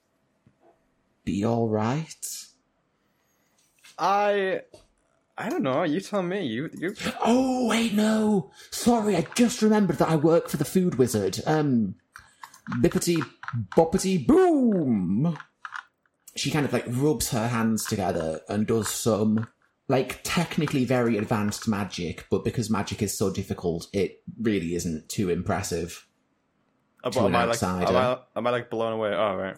[1.23, 2.45] be all right?
[3.97, 4.61] I
[5.37, 5.83] I don't know.
[5.83, 6.45] You tell me.
[6.45, 6.93] You you.
[7.23, 8.51] Oh, wait, no.
[8.71, 11.39] Sorry, I just remembered that I work for the food wizard.
[11.45, 11.95] Um,
[12.81, 13.25] bippity
[13.75, 15.37] boppity boom.
[16.35, 19.47] She kind of like rubs her hands together and does some
[19.87, 25.29] like technically very advanced magic, but because magic is so difficult, it really isn't too
[25.29, 26.05] impressive.
[27.07, 29.09] Am, To an am I like am I, am I like blown away?
[29.09, 29.55] Oh right.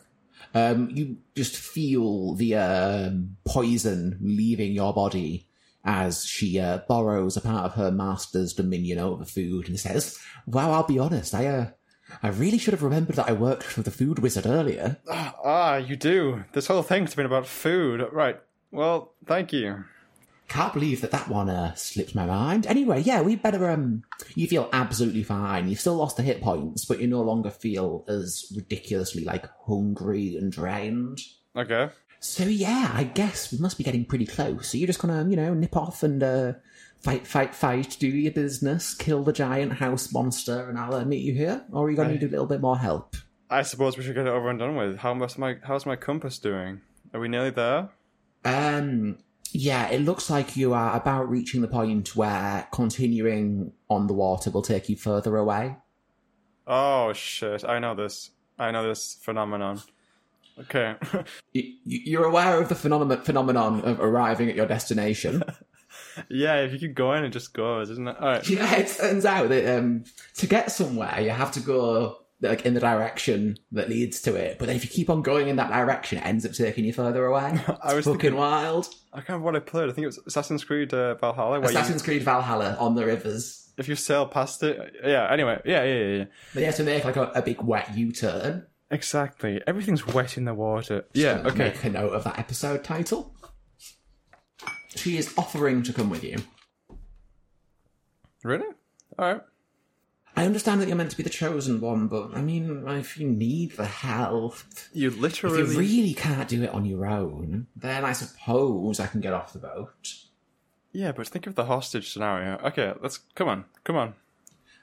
[0.53, 5.47] Um, you just feel the um, poison leaving your body
[5.83, 10.71] as she uh, borrows a part of her master's dominion over food and says, "Wow,
[10.71, 11.65] I'll be honest, I uh,
[12.23, 15.95] I really should have remembered that I worked for the food wizard earlier." Ah, you
[15.95, 16.45] do.
[16.53, 18.39] This whole thing's been about food, right?
[18.71, 19.85] Well, thank you.
[20.49, 22.65] Can't believe that that one uh, slipped my mind.
[22.65, 23.69] Anyway, yeah, we better.
[23.69, 24.03] Um,
[24.35, 25.69] you feel absolutely fine.
[25.69, 30.35] You've still lost the hit points, but you no longer feel as ridiculously like hungry
[30.35, 31.21] and drained.
[31.55, 31.89] Okay.
[32.19, 34.69] So yeah, I guess we must be getting pretty close.
[34.69, 36.53] So you're just gonna, you know, nip off and uh,
[36.99, 41.23] fight, fight, fight, do your business, kill the giant house monster, and I'll uh, meet
[41.23, 41.63] you here.
[41.71, 43.15] Or are you gonna need a little bit more help?
[43.49, 44.97] I suppose we should get it over and done with.
[44.97, 46.81] How much my how's my compass doing?
[47.13, 47.89] Are we nearly there?
[48.45, 49.17] Um,
[49.51, 54.49] yeah, it looks like you are about reaching the point where continuing on the water
[54.51, 55.77] will take you further away.
[56.67, 57.63] Oh shit!
[57.65, 58.31] I know this.
[58.57, 59.81] I know this phenomenon.
[60.59, 60.95] Okay.
[61.51, 65.43] You, you're aware of the phenomenon phenomenon of arriving at your destination.
[66.29, 68.15] yeah, if you keep going, it just goes, isn't it?
[68.19, 68.49] All right.
[68.49, 70.03] Yeah, it turns out that um,
[70.35, 74.57] to get somewhere, you have to go like in the direction that leads to it.
[74.59, 76.93] But then if you keep on going in that direction, it ends up taking you
[76.93, 77.59] further away.
[77.83, 78.35] I was Fucking thinking.
[78.39, 78.87] wild.
[79.11, 79.89] I can't remember what I played.
[79.89, 83.05] I think it was Assassin's Creed uh, Valhalla, where you, Assassin's Creed Valhalla on the
[83.05, 83.71] rivers.
[83.77, 85.27] if you sail past it, yeah.
[85.31, 86.25] Anyway, yeah, yeah, yeah, yeah.
[86.53, 88.65] Then you have to make like a, a big wet U-turn.
[88.91, 89.61] Exactly.
[89.67, 91.05] Everything's wet in the water.
[91.13, 91.43] Yeah.
[91.45, 91.69] Okay.
[91.69, 93.35] Make a note of that episode title.
[94.95, 96.37] She is offering to come with you.
[98.43, 98.65] Really?
[99.17, 99.41] All right.
[100.39, 103.27] I understand that you're meant to be the chosen one, but I mean, if you
[103.29, 104.55] need the help,
[104.93, 109.07] You literally, if you really can't do it on your own, then I suppose I
[109.07, 110.13] can get off the boat.
[110.91, 112.57] Yeah, but think of the hostage scenario.
[112.63, 114.13] Okay, let's come on, come on.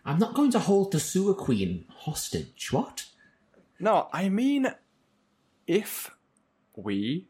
[0.05, 2.73] I'm not going to hold the sewer queen hostage.
[2.73, 3.07] What?
[3.81, 4.69] No, I mean,
[5.67, 6.11] if
[6.77, 7.27] we,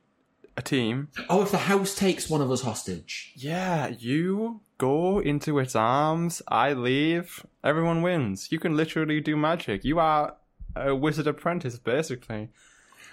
[0.56, 3.32] a team, Oh, if the house takes one of us hostage.
[3.36, 8.50] yeah, you go into its arms, I leave, everyone wins.
[8.50, 9.84] You can literally do magic.
[9.84, 10.36] You are
[10.74, 12.50] a wizard apprentice, basically.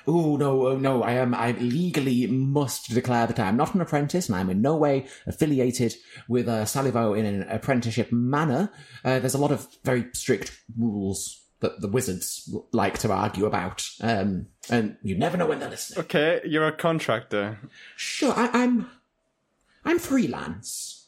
[0.06, 1.02] Oh no, no!
[1.02, 1.34] I am.
[1.34, 4.76] I legally must declare that I am not an apprentice, and I am in no
[4.76, 5.96] way affiliated
[6.28, 8.70] with uh, Salivo in an apprenticeship manner.
[9.06, 13.88] Uh, there's a lot of very strict rules that the wizards like to argue about,
[14.02, 16.02] um, and you never know when they're listening.
[16.02, 17.60] Okay, you're a contractor.
[17.96, 18.90] Sure, I, I'm.
[19.86, 21.03] I'm freelance.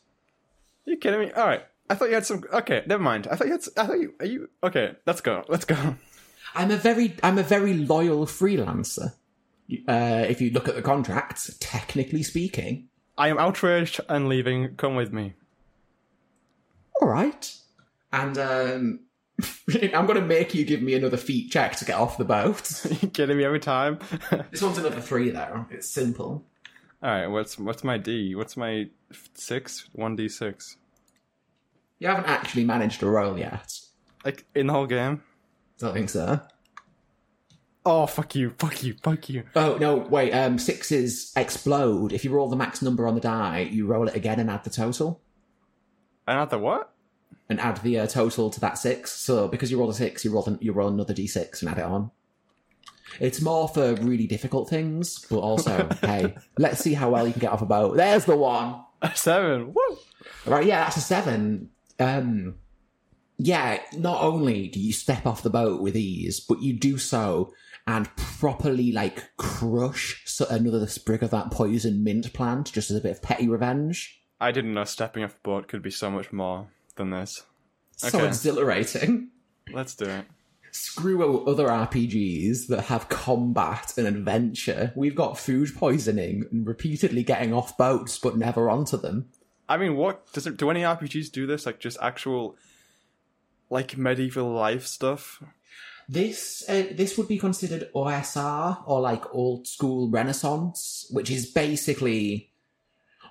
[0.86, 1.32] You kidding me?
[1.32, 1.64] All right.
[1.90, 2.44] I thought you had some.
[2.52, 3.28] Okay, never mind.
[3.30, 3.64] I thought you had.
[3.78, 4.14] I thought you.
[4.20, 4.96] Are you okay?
[5.06, 5.44] Let's go.
[5.48, 5.96] Let's go.
[6.56, 7.16] I'm a very.
[7.22, 9.14] I'm a very loyal freelancer.
[9.88, 12.88] Uh, if you look at the contracts, technically speaking.
[13.18, 14.76] I am outraged and leaving.
[14.76, 15.34] Come with me.
[17.02, 17.52] all right.
[18.12, 19.00] And um,
[19.94, 22.86] I'm going to make you give me another feet check to get off the boat.
[22.86, 24.00] Are you kidding me every time?
[24.52, 25.66] this one's another three, though.
[25.72, 26.46] It's simple.
[27.04, 27.28] All right.
[27.28, 28.36] What's what's my D?
[28.36, 28.90] What's my
[29.34, 29.90] six?
[29.94, 30.78] One D six.
[32.00, 33.72] You haven't actually managed to roll yet.
[34.24, 35.22] Like in the whole game.
[35.78, 36.40] Don't think so.
[37.88, 38.52] Oh fuck you!
[38.58, 38.96] Fuck you!
[39.04, 39.44] Fuck you!
[39.56, 39.96] Oh no!
[39.98, 40.32] Wait.
[40.32, 42.14] Um, sixes explode.
[42.14, 44.64] If you roll the max number on the die, you roll it again and add
[44.64, 45.22] the total,
[46.28, 46.92] And add the what?
[47.48, 49.12] and add the uh, total to that six.
[49.12, 51.78] So because you roll a six, you roll an, you roll another d6 and add
[51.78, 52.10] it on.
[53.20, 57.42] It's more for really difficult things, but also, hey, let's see how well you can
[57.42, 57.98] get off a boat.
[57.98, 58.82] There's the one.
[59.02, 59.74] A seven.
[59.74, 59.98] Woo!
[60.46, 61.70] Right, yeah, that's a seven.
[62.00, 62.56] Um,
[63.38, 67.54] yeah, not only do you step off the boat with ease, but you do so
[67.88, 73.12] and properly like crush another sprig of that poison mint plant just as a bit
[73.12, 74.22] of petty revenge.
[74.40, 77.44] I didn't know stepping off a boat could be so much more than this.
[77.98, 78.28] So Okay.
[78.28, 79.30] exhilarating.
[79.72, 80.26] Let's do it.
[80.76, 84.92] Screw other RPGs that have combat and adventure.
[84.94, 89.30] We've got food poisoning and repeatedly getting off boats but never onto them.
[89.70, 90.58] I mean, what does it?
[90.58, 91.66] Do any RPGs do this?
[91.66, 92.58] Like just actual,
[93.70, 95.42] like medieval life stuff?
[96.10, 102.52] This uh, this would be considered OSR or like old school Renaissance, which is basically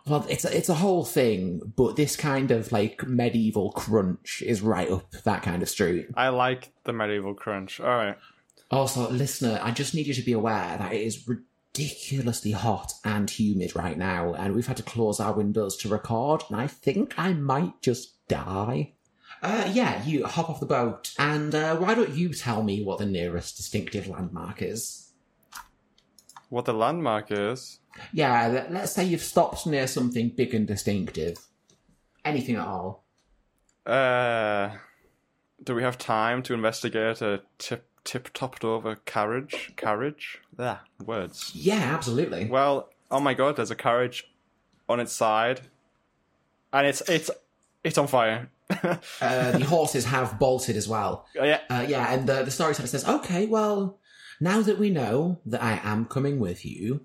[0.07, 4.61] well, it's a, it's a whole thing, but this kind of like medieval crunch is
[4.61, 6.09] right up that kind of street.
[6.15, 7.81] I like the medieval crunch.
[7.81, 8.17] All right.
[8.71, 13.31] Also, listener, I just need you to be aware that it is ridiculously hot and
[13.31, 17.15] humid right now, and we've had to close our windows to record, and I think
[17.17, 18.93] I might just die.
[19.43, 22.99] Uh, yeah, you hop off the boat, and uh, why don't you tell me what
[22.99, 25.13] the nearest distinctive landmark is?
[26.49, 27.81] What the landmark is?
[28.13, 31.37] Yeah, let- let's say you've stopped near something big and distinctive.
[32.25, 33.05] Anything at all.
[33.87, 34.71] Uh,
[35.63, 39.73] do we have time to investigate a tip tip topped over carriage?
[39.77, 40.41] Carriage?
[40.57, 41.53] There, words.
[41.55, 42.47] Yeah, absolutely.
[42.47, 44.31] Well, oh my god, there's a carriage
[44.89, 45.61] on its side,
[46.73, 47.31] and it's it's
[47.83, 48.51] it's on fire.
[49.21, 51.27] Uh, the horses have bolted as well.
[51.35, 53.99] yeah, Uh, yeah, and the, the storyteller says, okay, well,
[54.41, 57.03] now that we know that I am coming with you,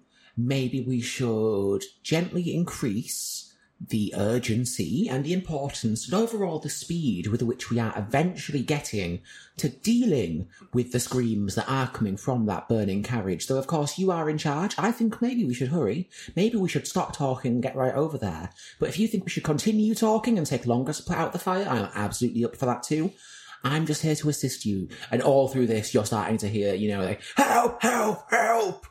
[0.48, 3.50] maybe we should gently increase
[3.88, 9.22] the urgency and the importance and overall the speed with which we are eventually getting
[9.56, 13.48] to dealing with the screams that are coming from that burning carriage.
[13.48, 14.76] Though, of course, you are in charge.
[14.78, 16.10] I think maybe we should hurry.
[16.36, 18.50] Maybe we should stop talking and get right over there.
[18.80, 21.40] But if you think we should continue talking and take longer to put out the
[21.40, 23.12] fire, I'm absolutely up for that too.
[23.64, 24.90] I'm just here to assist you.
[25.12, 28.89] And all through this, you're starting to hear, you know, like, help, help, help!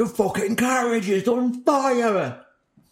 [0.00, 2.42] The fucking carriage is on fire!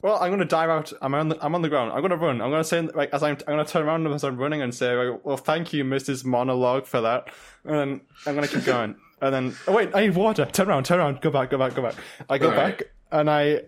[0.02, 0.92] Well, I'm gonna dive out.
[1.00, 1.90] I'm on the I'm on the ground.
[1.90, 2.42] I'm gonna run.
[2.42, 4.94] I'm gonna say like as I'm I'm gonna turn around as I'm running and say,
[4.94, 6.26] like, "Well, thank you, Mrs.
[6.26, 7.28] Monologue, for that."
[7.64, 8.94] And then I'm gonna keep going.
[9.22, 10.44] And then oh wait, I need water.
[10.44, 11.94] Turn around, turn around, go back, go back, go back.
[12.28, 12.78] I go Alright.
[12.78, 13.62] back and I.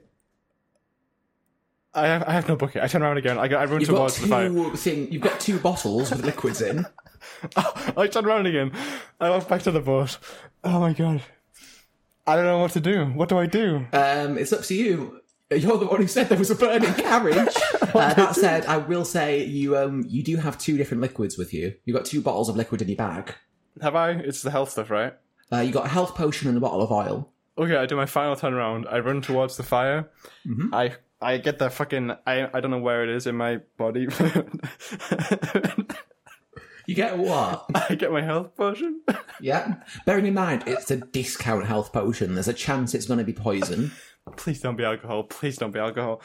[1.94, 2.82] I have, I have no bucket.
[2.82, 3.38] I turn around again.
[3.38, 4.76] I, go, I run You've got towards the fire.
[4.76, 6.86] thing, you've got two bottles with liquids in.
[7.96, 8.70] I turn around again.
[9.18, 10.18] I walk back to the boat.
[10.62, 11.22] Oh my god.
[12.30, 13.06] I don't know what to do.
[13.06, 13.86] What do I do?
[13.92, 15.20] Um, it's up to you.
[15.50, 17.36] You're the one who said there was a burning carriage.
[17.82, 21.52] uh, that said, I will say you um you do have two different liquids with
[21.52, 21.74] you.
[21.84, 23.34] You've got two bottles of liquid in your bag.
[23.82, 24.10] Have I?
[24.10, 25.14] It's the health stuff, right?
[25.52, 27.32] Uh, you got a health potion and a bottle of oil.
[27.58, 28.86] Okay, I do my final turn around.
[28.88, 30.08] I run towards the fire.
[30.72, 32.12] I I get the fucking.
[32.28, 34.06] I I don't know where it is in my body.
[36.90, 37.66] You get what?
[37.88, 39.02] I get my health potion.
[39.40, 39.76] yeah.
[40.06, 42.34] Bearing in mind, it's a discount health potion.
[42.34, 43.92] There's a chance it's going to be poison.
[44.36, 45.22] Please don't be alcohol.
[45.22, 46.20] Please don't be alcohol.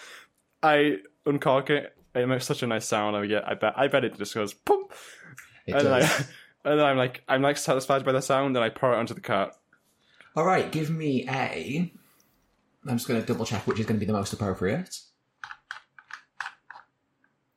[0.63, 1.95] I uncork it.
[2.15, 3.15] It makes such a nice sound.
[3.15, 3.47] I get.
[3.47, 3.73] I bet.
[3.77, 4.85] I bet it just goes boom.
[5.67, 5.99] It And then, I,
[6.65, 9.13] and then I'm like, I'm like satisfied by the sound, and I pour it onto
[9.13, 9.53] the cart.
[10.35, 11.93] All right, give me a.
[12.87, 14.97] I'm just going to double check which is going to be the most appropriate.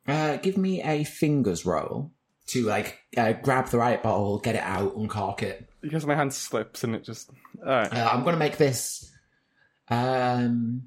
[0.07, 2.13] Uh, give me a fingers roll
[2.49, 5.69] to like uh, grab the right bottle, get it out, uncork it.
[5.81, 7.31] Because my hand slips and it just.
[7.61, 7.93] Alright.
[7.93, 9.11] Uh, I'm going to make this.
[9.89, 10.83] Um,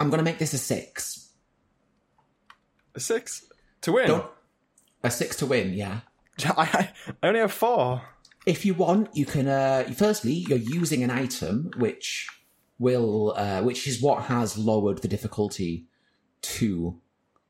[0.00, 1.30] I'm going to make this a six.
[2.94, 3.44] A six
[3.82, 4.06] to win.
[4.08, 4.30] Don't-
[5.02, 6.00] A six to win, yeah.
[6.56, 6.90] I,
[7.22, 8.02] I only have four.
[8.46, 9.48] If you want, you can.
[9.48, 12.28] Uh, firstly, you're using an item which
[12.78, 15.86] will, uh, which is what has lowered the difficulty
[16.42, 17.00] to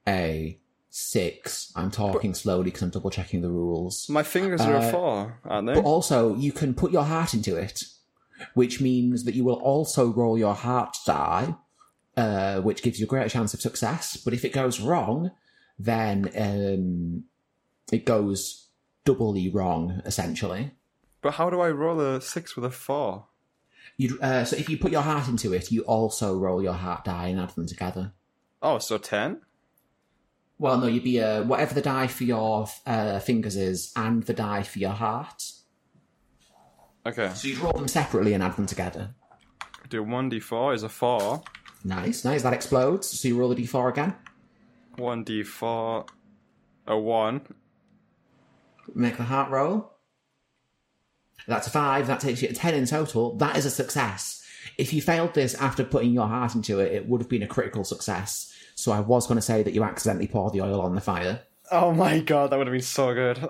[0.07, 0.59] a
[0.97, 1.73] six.
[1.75, 4.09] I'm talking slowly because I'm double checking the rules.
[4.09, 5.75] My fingers are Uh, a four, aren't they?
[5.75, 7.83] But also, you can put your heart into it,
[8.55, 11.57] which means that you will also roll your heart die,
[12.17, 14.17] uh, which gives you a greater chance of success.
[14.17, 15.33] But if it goes wrong,
[15.81, 17.25] then um,
[17.91, 18.69] it goes
[19.05, 20.71] doubly wrong, essentially.
[21.23, 23.27] But how do I roll a six with a four?
[24.21, 27.29] Uh, so if you put your heart into it, you also roll your heart die
[27.29, 28.13] and add them together.
[28.63, 29.41] Oh, so ten?
[30.59, 34.35] Well, no, you'd be a, whatever the die for your uh, fingers is, and the
[34.35, 35.43] die for your heart.
[37.07, 37.31] Okay.
[37.35, 39.15] So you'd roll them separately and add them together.
[39.89, 41.43] Do one d four is a four.
[41.85, 42.43] Nice, nice.
[42.43, 43.09] That explodes.
[43.09, 44.15] So you roll the d4 again.
[44.97, 46.07] One d four,
[46.87, 47.43] a one.
[48.95, 49.93] Make the heart roll.
[51.47, 52.07] That's a five.
[52.07, 53.37] That takes you to ten in total.
[53.37, 54.43] That is a success.
[54.79, 57.47] If you failed this after putting your heart into it, it would have been a
[57.47, 58.51] critical success.
[58.75, 61.43] So I was going to say that you accidentally poured the oil on the fire.
[61.71, 63.49] Oh my god, that would have been so good.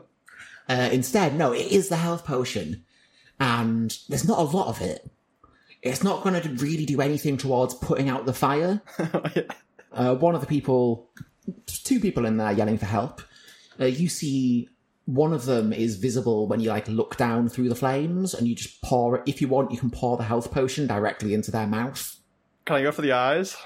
[0.69, 2.85] Uh, instead, no, it is the health potion,
[3.39, 5.11] and there's not a lot of it.
[5.83, 8.83] It's not going to really do anything towards putting out the fire.
[9.95, 11.09] Uh, one of the people,
[11.67, 13.23] two people in there yelling for help.
[13.79, 14.69] Uh, you see
[15.07, 18.55] one of them is visible when you like look down through the flames, and you
[18.55, 19.23] just pour it.
[19.27, 22.17] If you want, you can pour the health potion directly into their mouth.
[22.65, 23.57] Can I go for the eyes?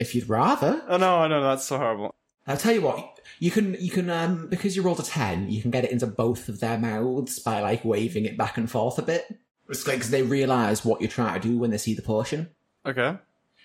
[0.00, 2.14] If you'd rather, Oh no, no, that's so horrible.
[2.46, 3.20] I'll tell you what.
[3.38, 6.06] You can, you can, um, because you rolled a ten, you can get it into
[6.06, 9.38] both of their mouths by like waving it back and forth a bit.
[9.68, 12.48] It's like cause they realise what you're trying to do when they see the potion.
[12.84, 13.16] Okay.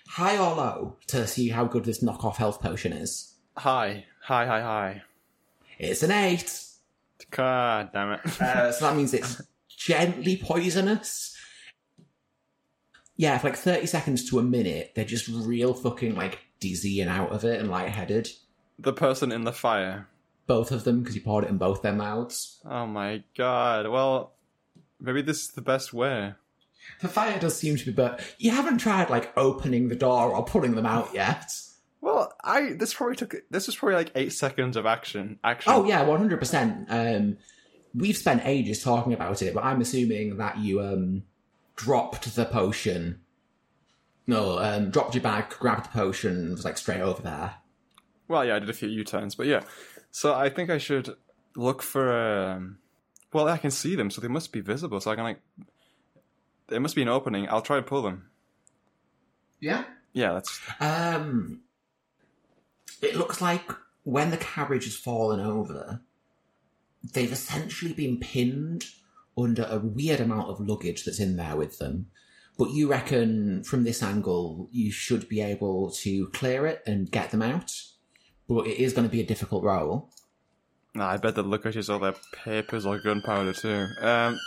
[0.08, 3.34] High or low to see how good this knockoff health potion is.
[3.56, 4.04] Hi.
[4.22, 5.02] Hi, hi, hi.
[5.78, 6.62] It's an eight.
[7.30, 8.40] God damn it.
[8.40, 11.35] Uh, so that means it's gently poisonous.
[13.16, 17.10] Yeah, for like 30 seconds to a minute, they're just real fucking like dizzy and
[17.10, 18.30] out of it and lightheaded.
[18.78, 20.08] the person in the fire.
[20.46, 22.60] Both of them, because you poured it in both their mouths.
[22.64, 23.88] Oh my god.
[23.88, 24.32] Well,
[25.00, 26.34] maybe this is the best way.
[27.00, 30.44] The fire does seem to be, but you haven't tried like opening the door or
[30.44, 31.50] pulling them out yet.
[32.00, 35.40] Well, I this probably took this was probably like eight seconds of action.
[35.42, 35.72] Action.
[35.74, 36.86] Oh yeah, one hundred percent.
[36.88, 37.38] Um,
[37.92, 41.24] we've spent ages talking about it, but I'm assuming that you um
[41.76, 43.20] dropped the potion.
[44.26, 47.54] No, um, dropped your bag, grabbed the potion, and was like straight over there.
[48.28, 49.62] Well, yeah, I did a few U-turns, but yeah.
[50.10, 51.14] So I think I should
[51.54, 52.12] look for.
[52.12, 52.78] Um,
[53.32, 55.00] well, I can see them, so they must be visible.
[55.00, 55.40] So I can like.
[56.68, 57.48] There must be an opening.
[57.48, 58.30] I'll try to pull them.
[59.60, 59.84] Yeah.
[60.12, 60.60] Yeah, that's.
[60.80, 61.60] Um,
[63.02, 63.70] it looks like
[64.02, 66.00] when the carriage has fallen over,
[67.12, 68.86] they've essentially been pinned
[69.36, 72.06] under a weird amount of luggage that's in there with them.
[72.58, 77.30] But you reckon from this angle, you should be able to clear it and get
[77.30, 77.72] them out.
[78.48, 80.10] But it is going to be a difficult roll.
[80.94, 83.86] Nah, I bet the luggage is all their papers or gunpowder too.
[84.00, 84.38] Um,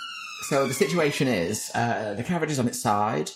[0.50, 3.30] So the situation is, uh, the carriage is on its side.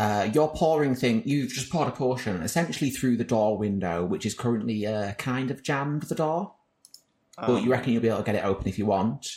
[0.00, 1.22] Uh, you're pouring thing.
[1.26, 5.50] You've just poured a portion essentially through the door window, which is currently uh, kind
[5.50, 6.54] of jammed the door.
[7.36, 9.30] But you reckon you'll be able to get it open if you want.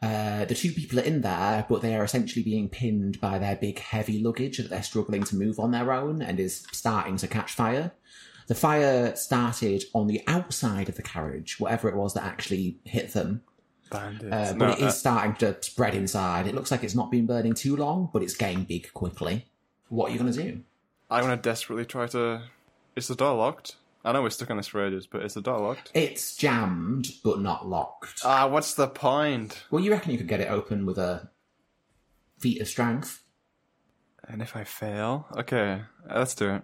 [0.00, 3.56] Uh, the two people are in there, but they are essentially being pinned by their
[3.56, 7.26] big, heavy luggage that they're struggling to move on their own and is starting to
[7.26, 7.92] catch fire.
[8.46, 13.12] The fire started on the outside of the carriage, whatever it was that actually hit
[13.12, 13.42] them.
[13.90, 14.32] bandits.
[14.32, 16.46] Uh, No, but it is uh, starting to spread inside.
[16.46, 19.46] It looks like it's not been burning too long, but it's getting big quickly.
[19.88, 20.60] What are you going to do?
[21.10, 22.42] I'm going to desperately try to.
[22.94, 23.76] Is the door locked?
[24.08, 25.90] I know we're stuck on this for ages, but is the door locked?
[25.92, 28.22] It's jammed, but not locked.
[28.24, 29.64] Ah, what's the point?
[29.70, 31.28] well, you reckon you could get it open with a
[32.38, 33.22] feat of strength?
[34.26, 36.62] And if I fail, okay, let's do it.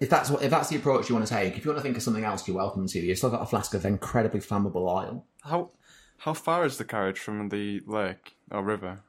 [0.00, 1.82] if that's what if that's the approach you want to take, if you want to
[1.82, 2.98] think of something else, you're welcome to.
[2.98, 5.26] You've still got a flask of incredibly flammable oil.
[5.42, 5.70] How
[6.16, 9.00] how far is the carriage from the lake or river?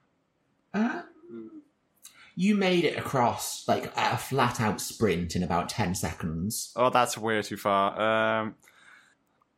[0.73, 1.03] Uh,
[2.35, 6.73] you made it across like a flat out sprint in about ten seconds.
[6.75, 8.41] Oh, that's way too far.
[8.41, 8.55] Um,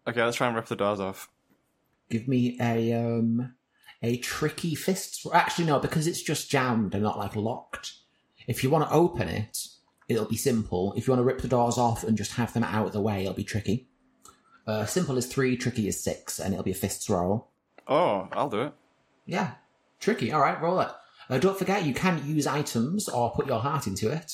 [0.07, 1.29] okay, let's try and rip the doors off.
[2.09, 3.53] Give me a um
[4.01, 5.25] a tricky fist.
[5.33, 7.93] Actually, no, because it's just jammed and not like locked.
[8.47, 9.67] If you want to open it,
[10.07, 10.93] it'll be simple.
[10.95, 13.01] If you want to rip the doors off and just have them out of the
[13.01, 13.87] way, it'll be tricky.
[14.65, 17.49] Uh, simple is three, tricky is six, and it'll be a fists roll.
[17.87, 18.73] Oh, I'll do it.
[19.25, 19.51] Yeah,
[19.99, 20.31] tricky.
[20.31, 20.89] All right, roll it.
[21.29, 24.31] Uh, don't forget, you can use items or put your heart into it.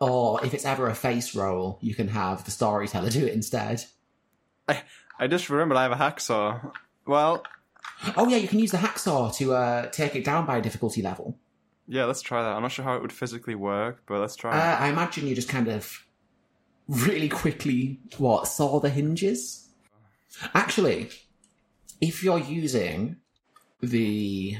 [0.00, 3.84] Or if it's ever a face roll, you can have the storyteller do it instead.
[4.68, 4.82] I
[5.18, 6.72] I just remembered I have a hacksaw.
[7.06, 7.42] Well,
[8.16, 11.02] Oh yeah, you can use the hacksaw to uh, take it down by a difficulty
[11.02, 11.36] level.
[11.86, 12.56] yeah, let's try that.
[12.56, 14.56] I'm not sure how it would physically work, but let's try.
[14.58, 16.06] Uh, I imagine you just kind of
[16.88, 19.68] really quickly what saw the hinges.
[20.54, 21.10] Actually,
[22.00, 23.16] if you're using
[23.82, 24.56] the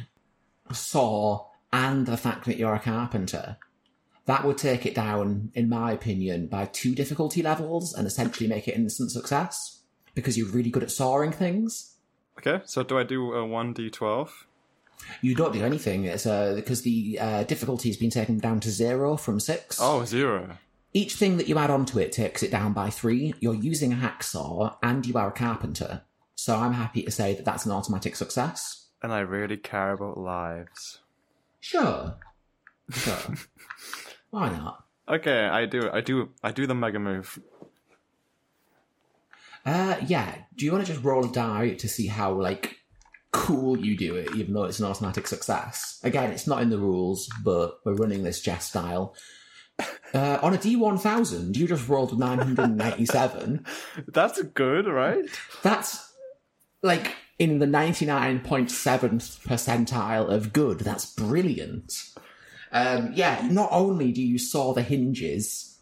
[0.74, 3.56] saw and the fact that you're a carpenter,
[4.26, 8.68] that would take it down, in my opinion, by two difficulty levels and essentially make
[8.68, 9.82] it instant success
[10.14, 11.96] because you're really good at sawing things.
[12.38, 14.30] okay, so do I do a one d12?
[15.22, 16.04] You don't do anything.
[16.04, 19.78] It's uh, because the uh, difficulty has been taken down to zero from six.
[19.80, 20.58] Oh, zero.
[20.92, 23.34] Each thing that you add onto it takes it down by three.
[23.40, 26.02] You're using a hacksaw and you are a carpenter.
[26.34, 28.88] So I'm happy to say that that's an automatic success.
[29.02, 31.00] And I really care about lives.
[31.60, 32.16] Sure.
[32.90, 33.34] Sure.
[34.30, 34.84] Why not?
[35.08, 35.90] Okay, I do.
[35.92, 36.30] I do.
[36.42, 37.40] I do the mega move.
[39.64, 40.34] Uh, yeah.
[40.56, 42.78] Do you want to just roll a die to see how, like,
[43.32, 46.00] cool you do it, even though it's an automatic success?
[46.02, 49.14] Again, it's not in the rules, but we're running this jest style.
[50.12, 53.64] Uh, on a D1000, you just rolled 997.
[54.08, 55.24] That's good, right?
[55.62, 56.12] That's
[56.82, 60.80] like in the 99.7th percentile of good.
[60.80, 62.10] That's brilliant.
[62.70, 65.78] Um, yeah, not only do you saw the hinges,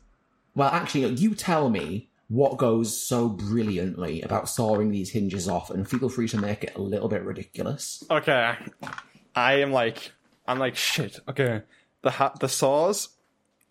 [0.54, 5.88] well, actually, you tell me what goes so brilliantly about sawing these hinges off, and
[5.88, 8.04] feel free to make it a little bit ridiculous.
[8.10, 8.54] Okay,
[9.34, 10.12] I am like,
[10.46, 11.18] I'm like shit.
[11.28, 11.62] Okay,
[12.02, 13.08] the ha- the saws,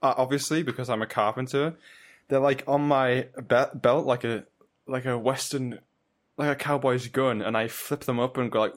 [0.04, 1.76] are obviously because I'm a carpenter,
[2.28, 4.44] they're like on my be- belt like a
[4.88, 5.80] like a western,
[6.38, 8.74] like a cowboy's gun, and I flip them up and go like,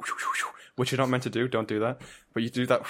[0.77, 1.47] which you're not meant to do.
[1.47, 2.01] Don't do that,
[2.33, 2.83] but you do that,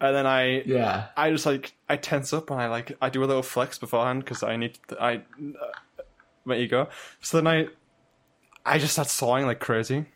[0.00, 1.08] and then I Yeah.
[1.16, 4.24] I just like I tense up and I like I do a little flex beforehand
[4.24, 6.02] because I need to, I uh,
[6.44, 6.88] my ego.
[7.20, 7.68] So then I
[8.64, 10.06] I just start sawing like crazy,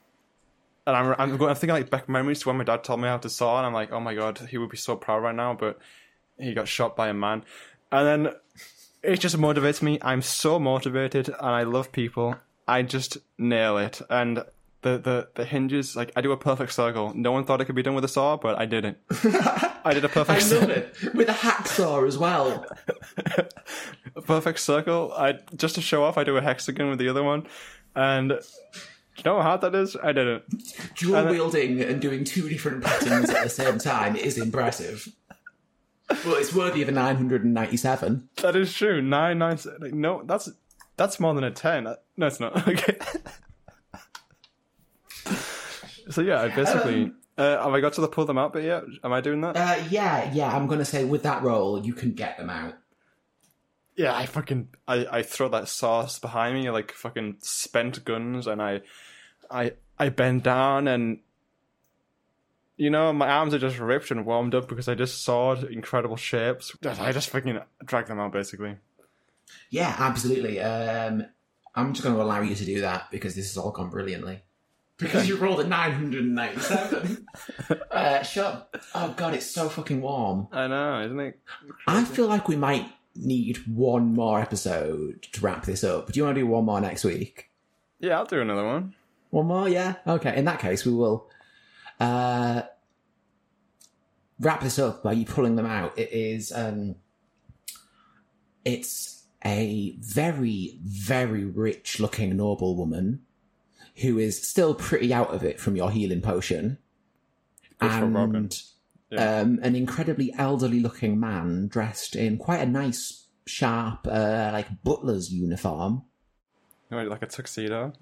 [0.86, 3.08] and I'm I'm, going, I'm thinking like back memories to when my dad told me
[3.08, 5.34] how to saw, and I'm like, oh my god, he would be so proud right
[5.34, 5.78] now, but
[6.38, 7.44] he got shot by a man,
[7.92, 8.34] and then
[9.02, 9.98] it just motivates me.
[10.02, 12.36] I'm so motivated, and I love people.
[12.66, 14.44] I just nail it, and.
[14.82, 17.12] The, the, the hinges like I do a perfect circle.
[17.12, 19.00] No one thought it could be done with a saw, but I did it.
[19.84, 20.68] I did a perfect I circle.
[20.68, 21.14] love it.
[21.14, 22.64] With a hacksaw as well.
[24.14, 25.12] a perfect circle.
[25.16, 27.48] I just to show off, I do a hexagon with the other one,
[27.96, 28.36] and do
[29.16, 29.96] you know how hard that is?
[30.00, 30.44] I did it.
[30.94, 35.08] Dual wielding and doing two different patterns at the same time is impressive.
[36.24, 38.28] Well, it's worthy of a 997.
[38.36, 39.02] That is true.
[39.02, 39.58] Nine nine.
[39.80, 40.48] Like, no, that's
[40.96, 41.86] that's more than a ten.
[41.86, 42.56] Uh, No, it's not.
[42.68, 42.96] Okay.
[46.10, 47.12] so yeah, I basically.
[47.36, 48.84] uh, have I got to the pull them out bit yet?
[49.02, 49.56] Am I doing that?
[49.56, 52.74] Uh, yeah, yeah, I'm going to say with that roll, you can get them out.
[53.96, 58.62] yeah, I fucking I, I throw that sauce behind me like fucking spent guns, and
[58.62, 58.82] I
[59.50, 61.20] I I bend down and
[62.76, 66.16] you know my arms are just ripped and warmed up because I just sawed incredible
[66.16, 66.76] shapes.
[66.84, 68.76] I just fucking drag them out basically.
[69.70, 70.60] Yeah, absolutely.
[70.60, 71.26] Um,
[71.74, 74.42] I'm just going to allow you to do that because this has all gone brilliantly.
[74.98, 77.26] Because you rolled a 997.
[77.90, 78.62] uh, sure.
[78.94, 80.48] Oh, God, it's so fucking warm.
[80.52, 81.38] I know, isn't it?
[81.86, 86.12] I feel like we might need one more episode to wrap this up.
[86.12, 87.50] Do you want to do one more next week?
[88.00, 88.94] Yeah, I'll do another one.
[89.30, 89.96] One more, yeah?
[90.06, 91.28] Okay, in that case, we will
[92.00, 92.62] uh,
[94.40, 95.98] wrap this up by you pulling them out.
[95.98, 96.96] It is, um,
[98.64, 103.22] it's a very, very rich looking noble woman
[103.96, 106.78] who is still pretty out of it from your healing potion.
[107.78, 108.62] Good and
[109.10, 109.40] Yeah.
[109.40, 115.32] um, an incredibly elderly looking man dressed in quite a nice, sharp, uh, like butler's
[115.32, 116.02] uniform.
[116.90, 117.92] Like a tuxedo.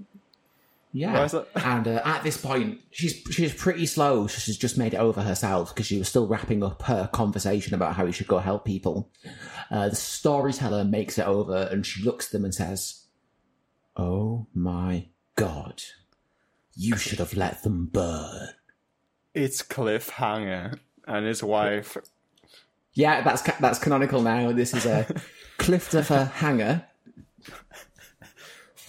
[0.97, 1.15] Yeah.
[1.15, 1.49] Why is that?
[1.57, 4.29] And uh, at this point, she's she's pretty slow.
[4.29, 7.97] She's just made it over herself because she was still wrapping up her conversation about
[7.97, 9.11] how we should go help people.
[9.73, 13.07] Uh, the storyteller makes it over and she looks at them and says,
[13.97, 15.83] "Oh my god,
[16.77, 18.51] you should have let them burn."
[19.35, 20.79] It's Cliffhanger
[21.09, 21.97] and his wife.
[22.93, 24.53] Yeah, that's that's canonical now.
[24.53, 25.07] This is a
[25.59, 26.87] Cliftofer hanger.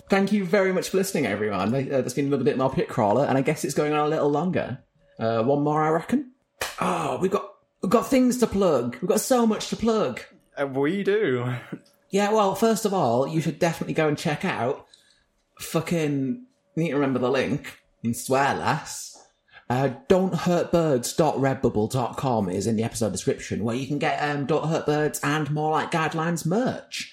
[0.09, 1.73] Thank you very much for listening, everyone.
[1.73, 4.05] Uh, there's been a little bit more pit crawler, and I guess it's going on
[4.05, 4.79] a little longer.
[5.17, 6.31] Uh, one more, I reckon.
[6.79, 7.49] Oh, we've got
[7.81, 8.97] we've got things to plug.
[9.01, 10.21] We've got so much to plug.
[10.59, 11.55] Uh, We do.
[12.11, 14.85] Yeah, well, first of all, you should definitely go and check out
[15.59, 16.45] fucking
[16.75, 19.13] need to remember the link in Swearlass.
[19.69, 25.19] Uh, don'thurtbirds.redbubble.com is in the episode description where you can get um, Don't Hurt Birds
[25.23, 27.11] and More Like Guidelines merch.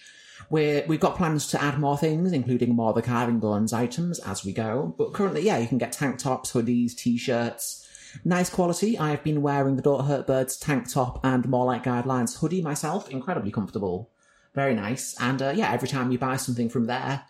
[0.52, 4.18] We're, we've got plans to add more things, including more of the Carving Bones items
[4.18, 4.94] as we go.
[4.98, 7.88] But currently, yeah, you can get tank tops, hoodies, t-shirts.
[8.22, 8.98] Nice quality.
[8.98, 12.60] I have been wearing the Don't Hurt Birds tank top and More Like Guidelines hoodie
[12.60, 13.08] myself.
[13.08, 14.10] Incredibly comfortable.
[14.54, 15.16] Very nice.
[15.18, 17.24] And uh, yeah, every time you buy something from there,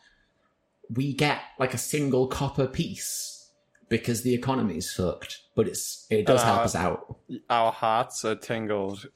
[0.91, 3.51] we get like a single copper piece
[3.89, 5.39] because the economy's fucked.
[5.55, 7.16] But it's it does help Uh, us out.
[7.49, 9.07] Our hearts are tingled.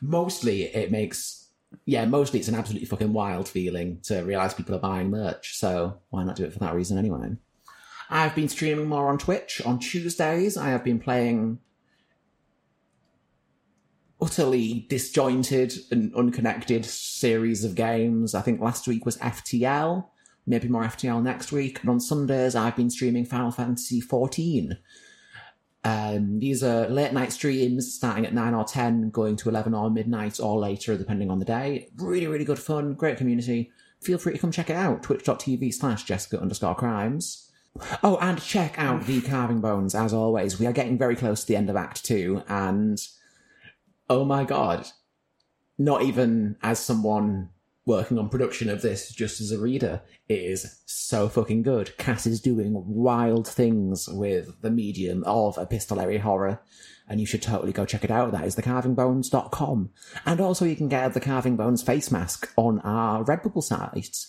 [0.00, 1.39] Mostly it makes
[1.84, 5.56] yeah, mostly it's an absolutely fucking wild feeling to realise people are buying merch.
[5.56, 7.36] So why not do it for that reason anyway?
[8.08, 9.62] I've been streaming more on Twitch.
[9.64, 11.60] On Tuesdays, I have been playing
[14.20, 18.34] utterly disjointed and unconnected series of games.
[18.34, 20.06] I think last week was FTL,
[20.46, 21.80] maybe more FTL next week.
[21.80, 24.76] And on Sundays, I've been streaming Final Fantasy XIV.
[25.82, 29.90] Um, these are late night streams starting at 9 or 10, going to 11 or
[29.90, 31.88] midnight or later, depending on the day.
[31.96, 33.72] Really, really good fun, great community.
[34.00, 35.02] Feel free to come check it out.
[35.02, 37.50] Twitch.tv slash Jessica underscore crimes.
[38.02, 40.58] Oh, and check out the Carving Bones, as always.
[40.58, 43.00] We are getting very close to the end of Act 2, and
[44.08, 44.88] oh my god,
[45.78, 47.50] not even as someone
[47.90, 51.96] working on production of this, just as a reader, is so fucking good.
[51.98, 56.62] Cass is doing wild things with the medium of epistolary horror,
[57.08, 58.30] and you should totally go check it out.
[58.30, 59.90] That is thecarvingbones.com.
[60.24, 64.24] And also you can get the Carving Bones face mask on our Redbubble site.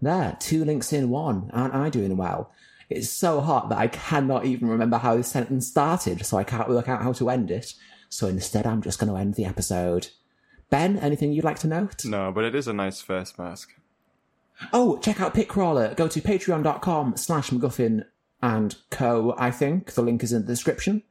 [0.00, 1.50] There, two links in one.
[1.52, 2.50] Aren't I doing well?
[2.88, 6.68] It's so hot that I cannot even remember how this sentence started, so I can't
[6.68, 7.74] work out how to end it.
[8.08, 10.08] So instead, I'm just going to end the episode.
[10.70, 12.04] Ben, anything you'd like to note?
[12.04, 13.74] No, but it is a nice face mask.
[14.72, 15.94] Oh, check out Pitcrawler.
[15.96, 18.04] Go to patreon.com slash MacGuffin
[18.42, 19.92] and co, I think.
[19.92, 21.02] The link is in the description.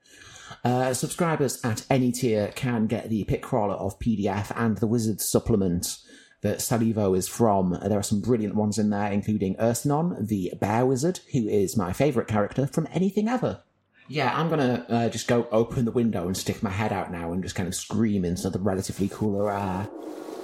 [0.64, 5.98] Uh, subscribers at any tier can get the Pitcrawler of PDF and the Wizard supplement
[6.42, 7.78] that Salivo is from.
[7.84, 11.94] There are some brilliant ones in there, including Ursinon, the Bear Wizard, who is my
[11.94, 13.64] favourite character from anything ever.
[14.08, 17.32] Yeah, I'm gonna uh, just go open the window and stick my head out now
[17.32, 19.88] and just kind of scream into the relatively cooler air.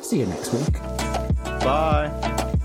[0.01, 0.73] See you next week.
[1.61, 2.57] Bye.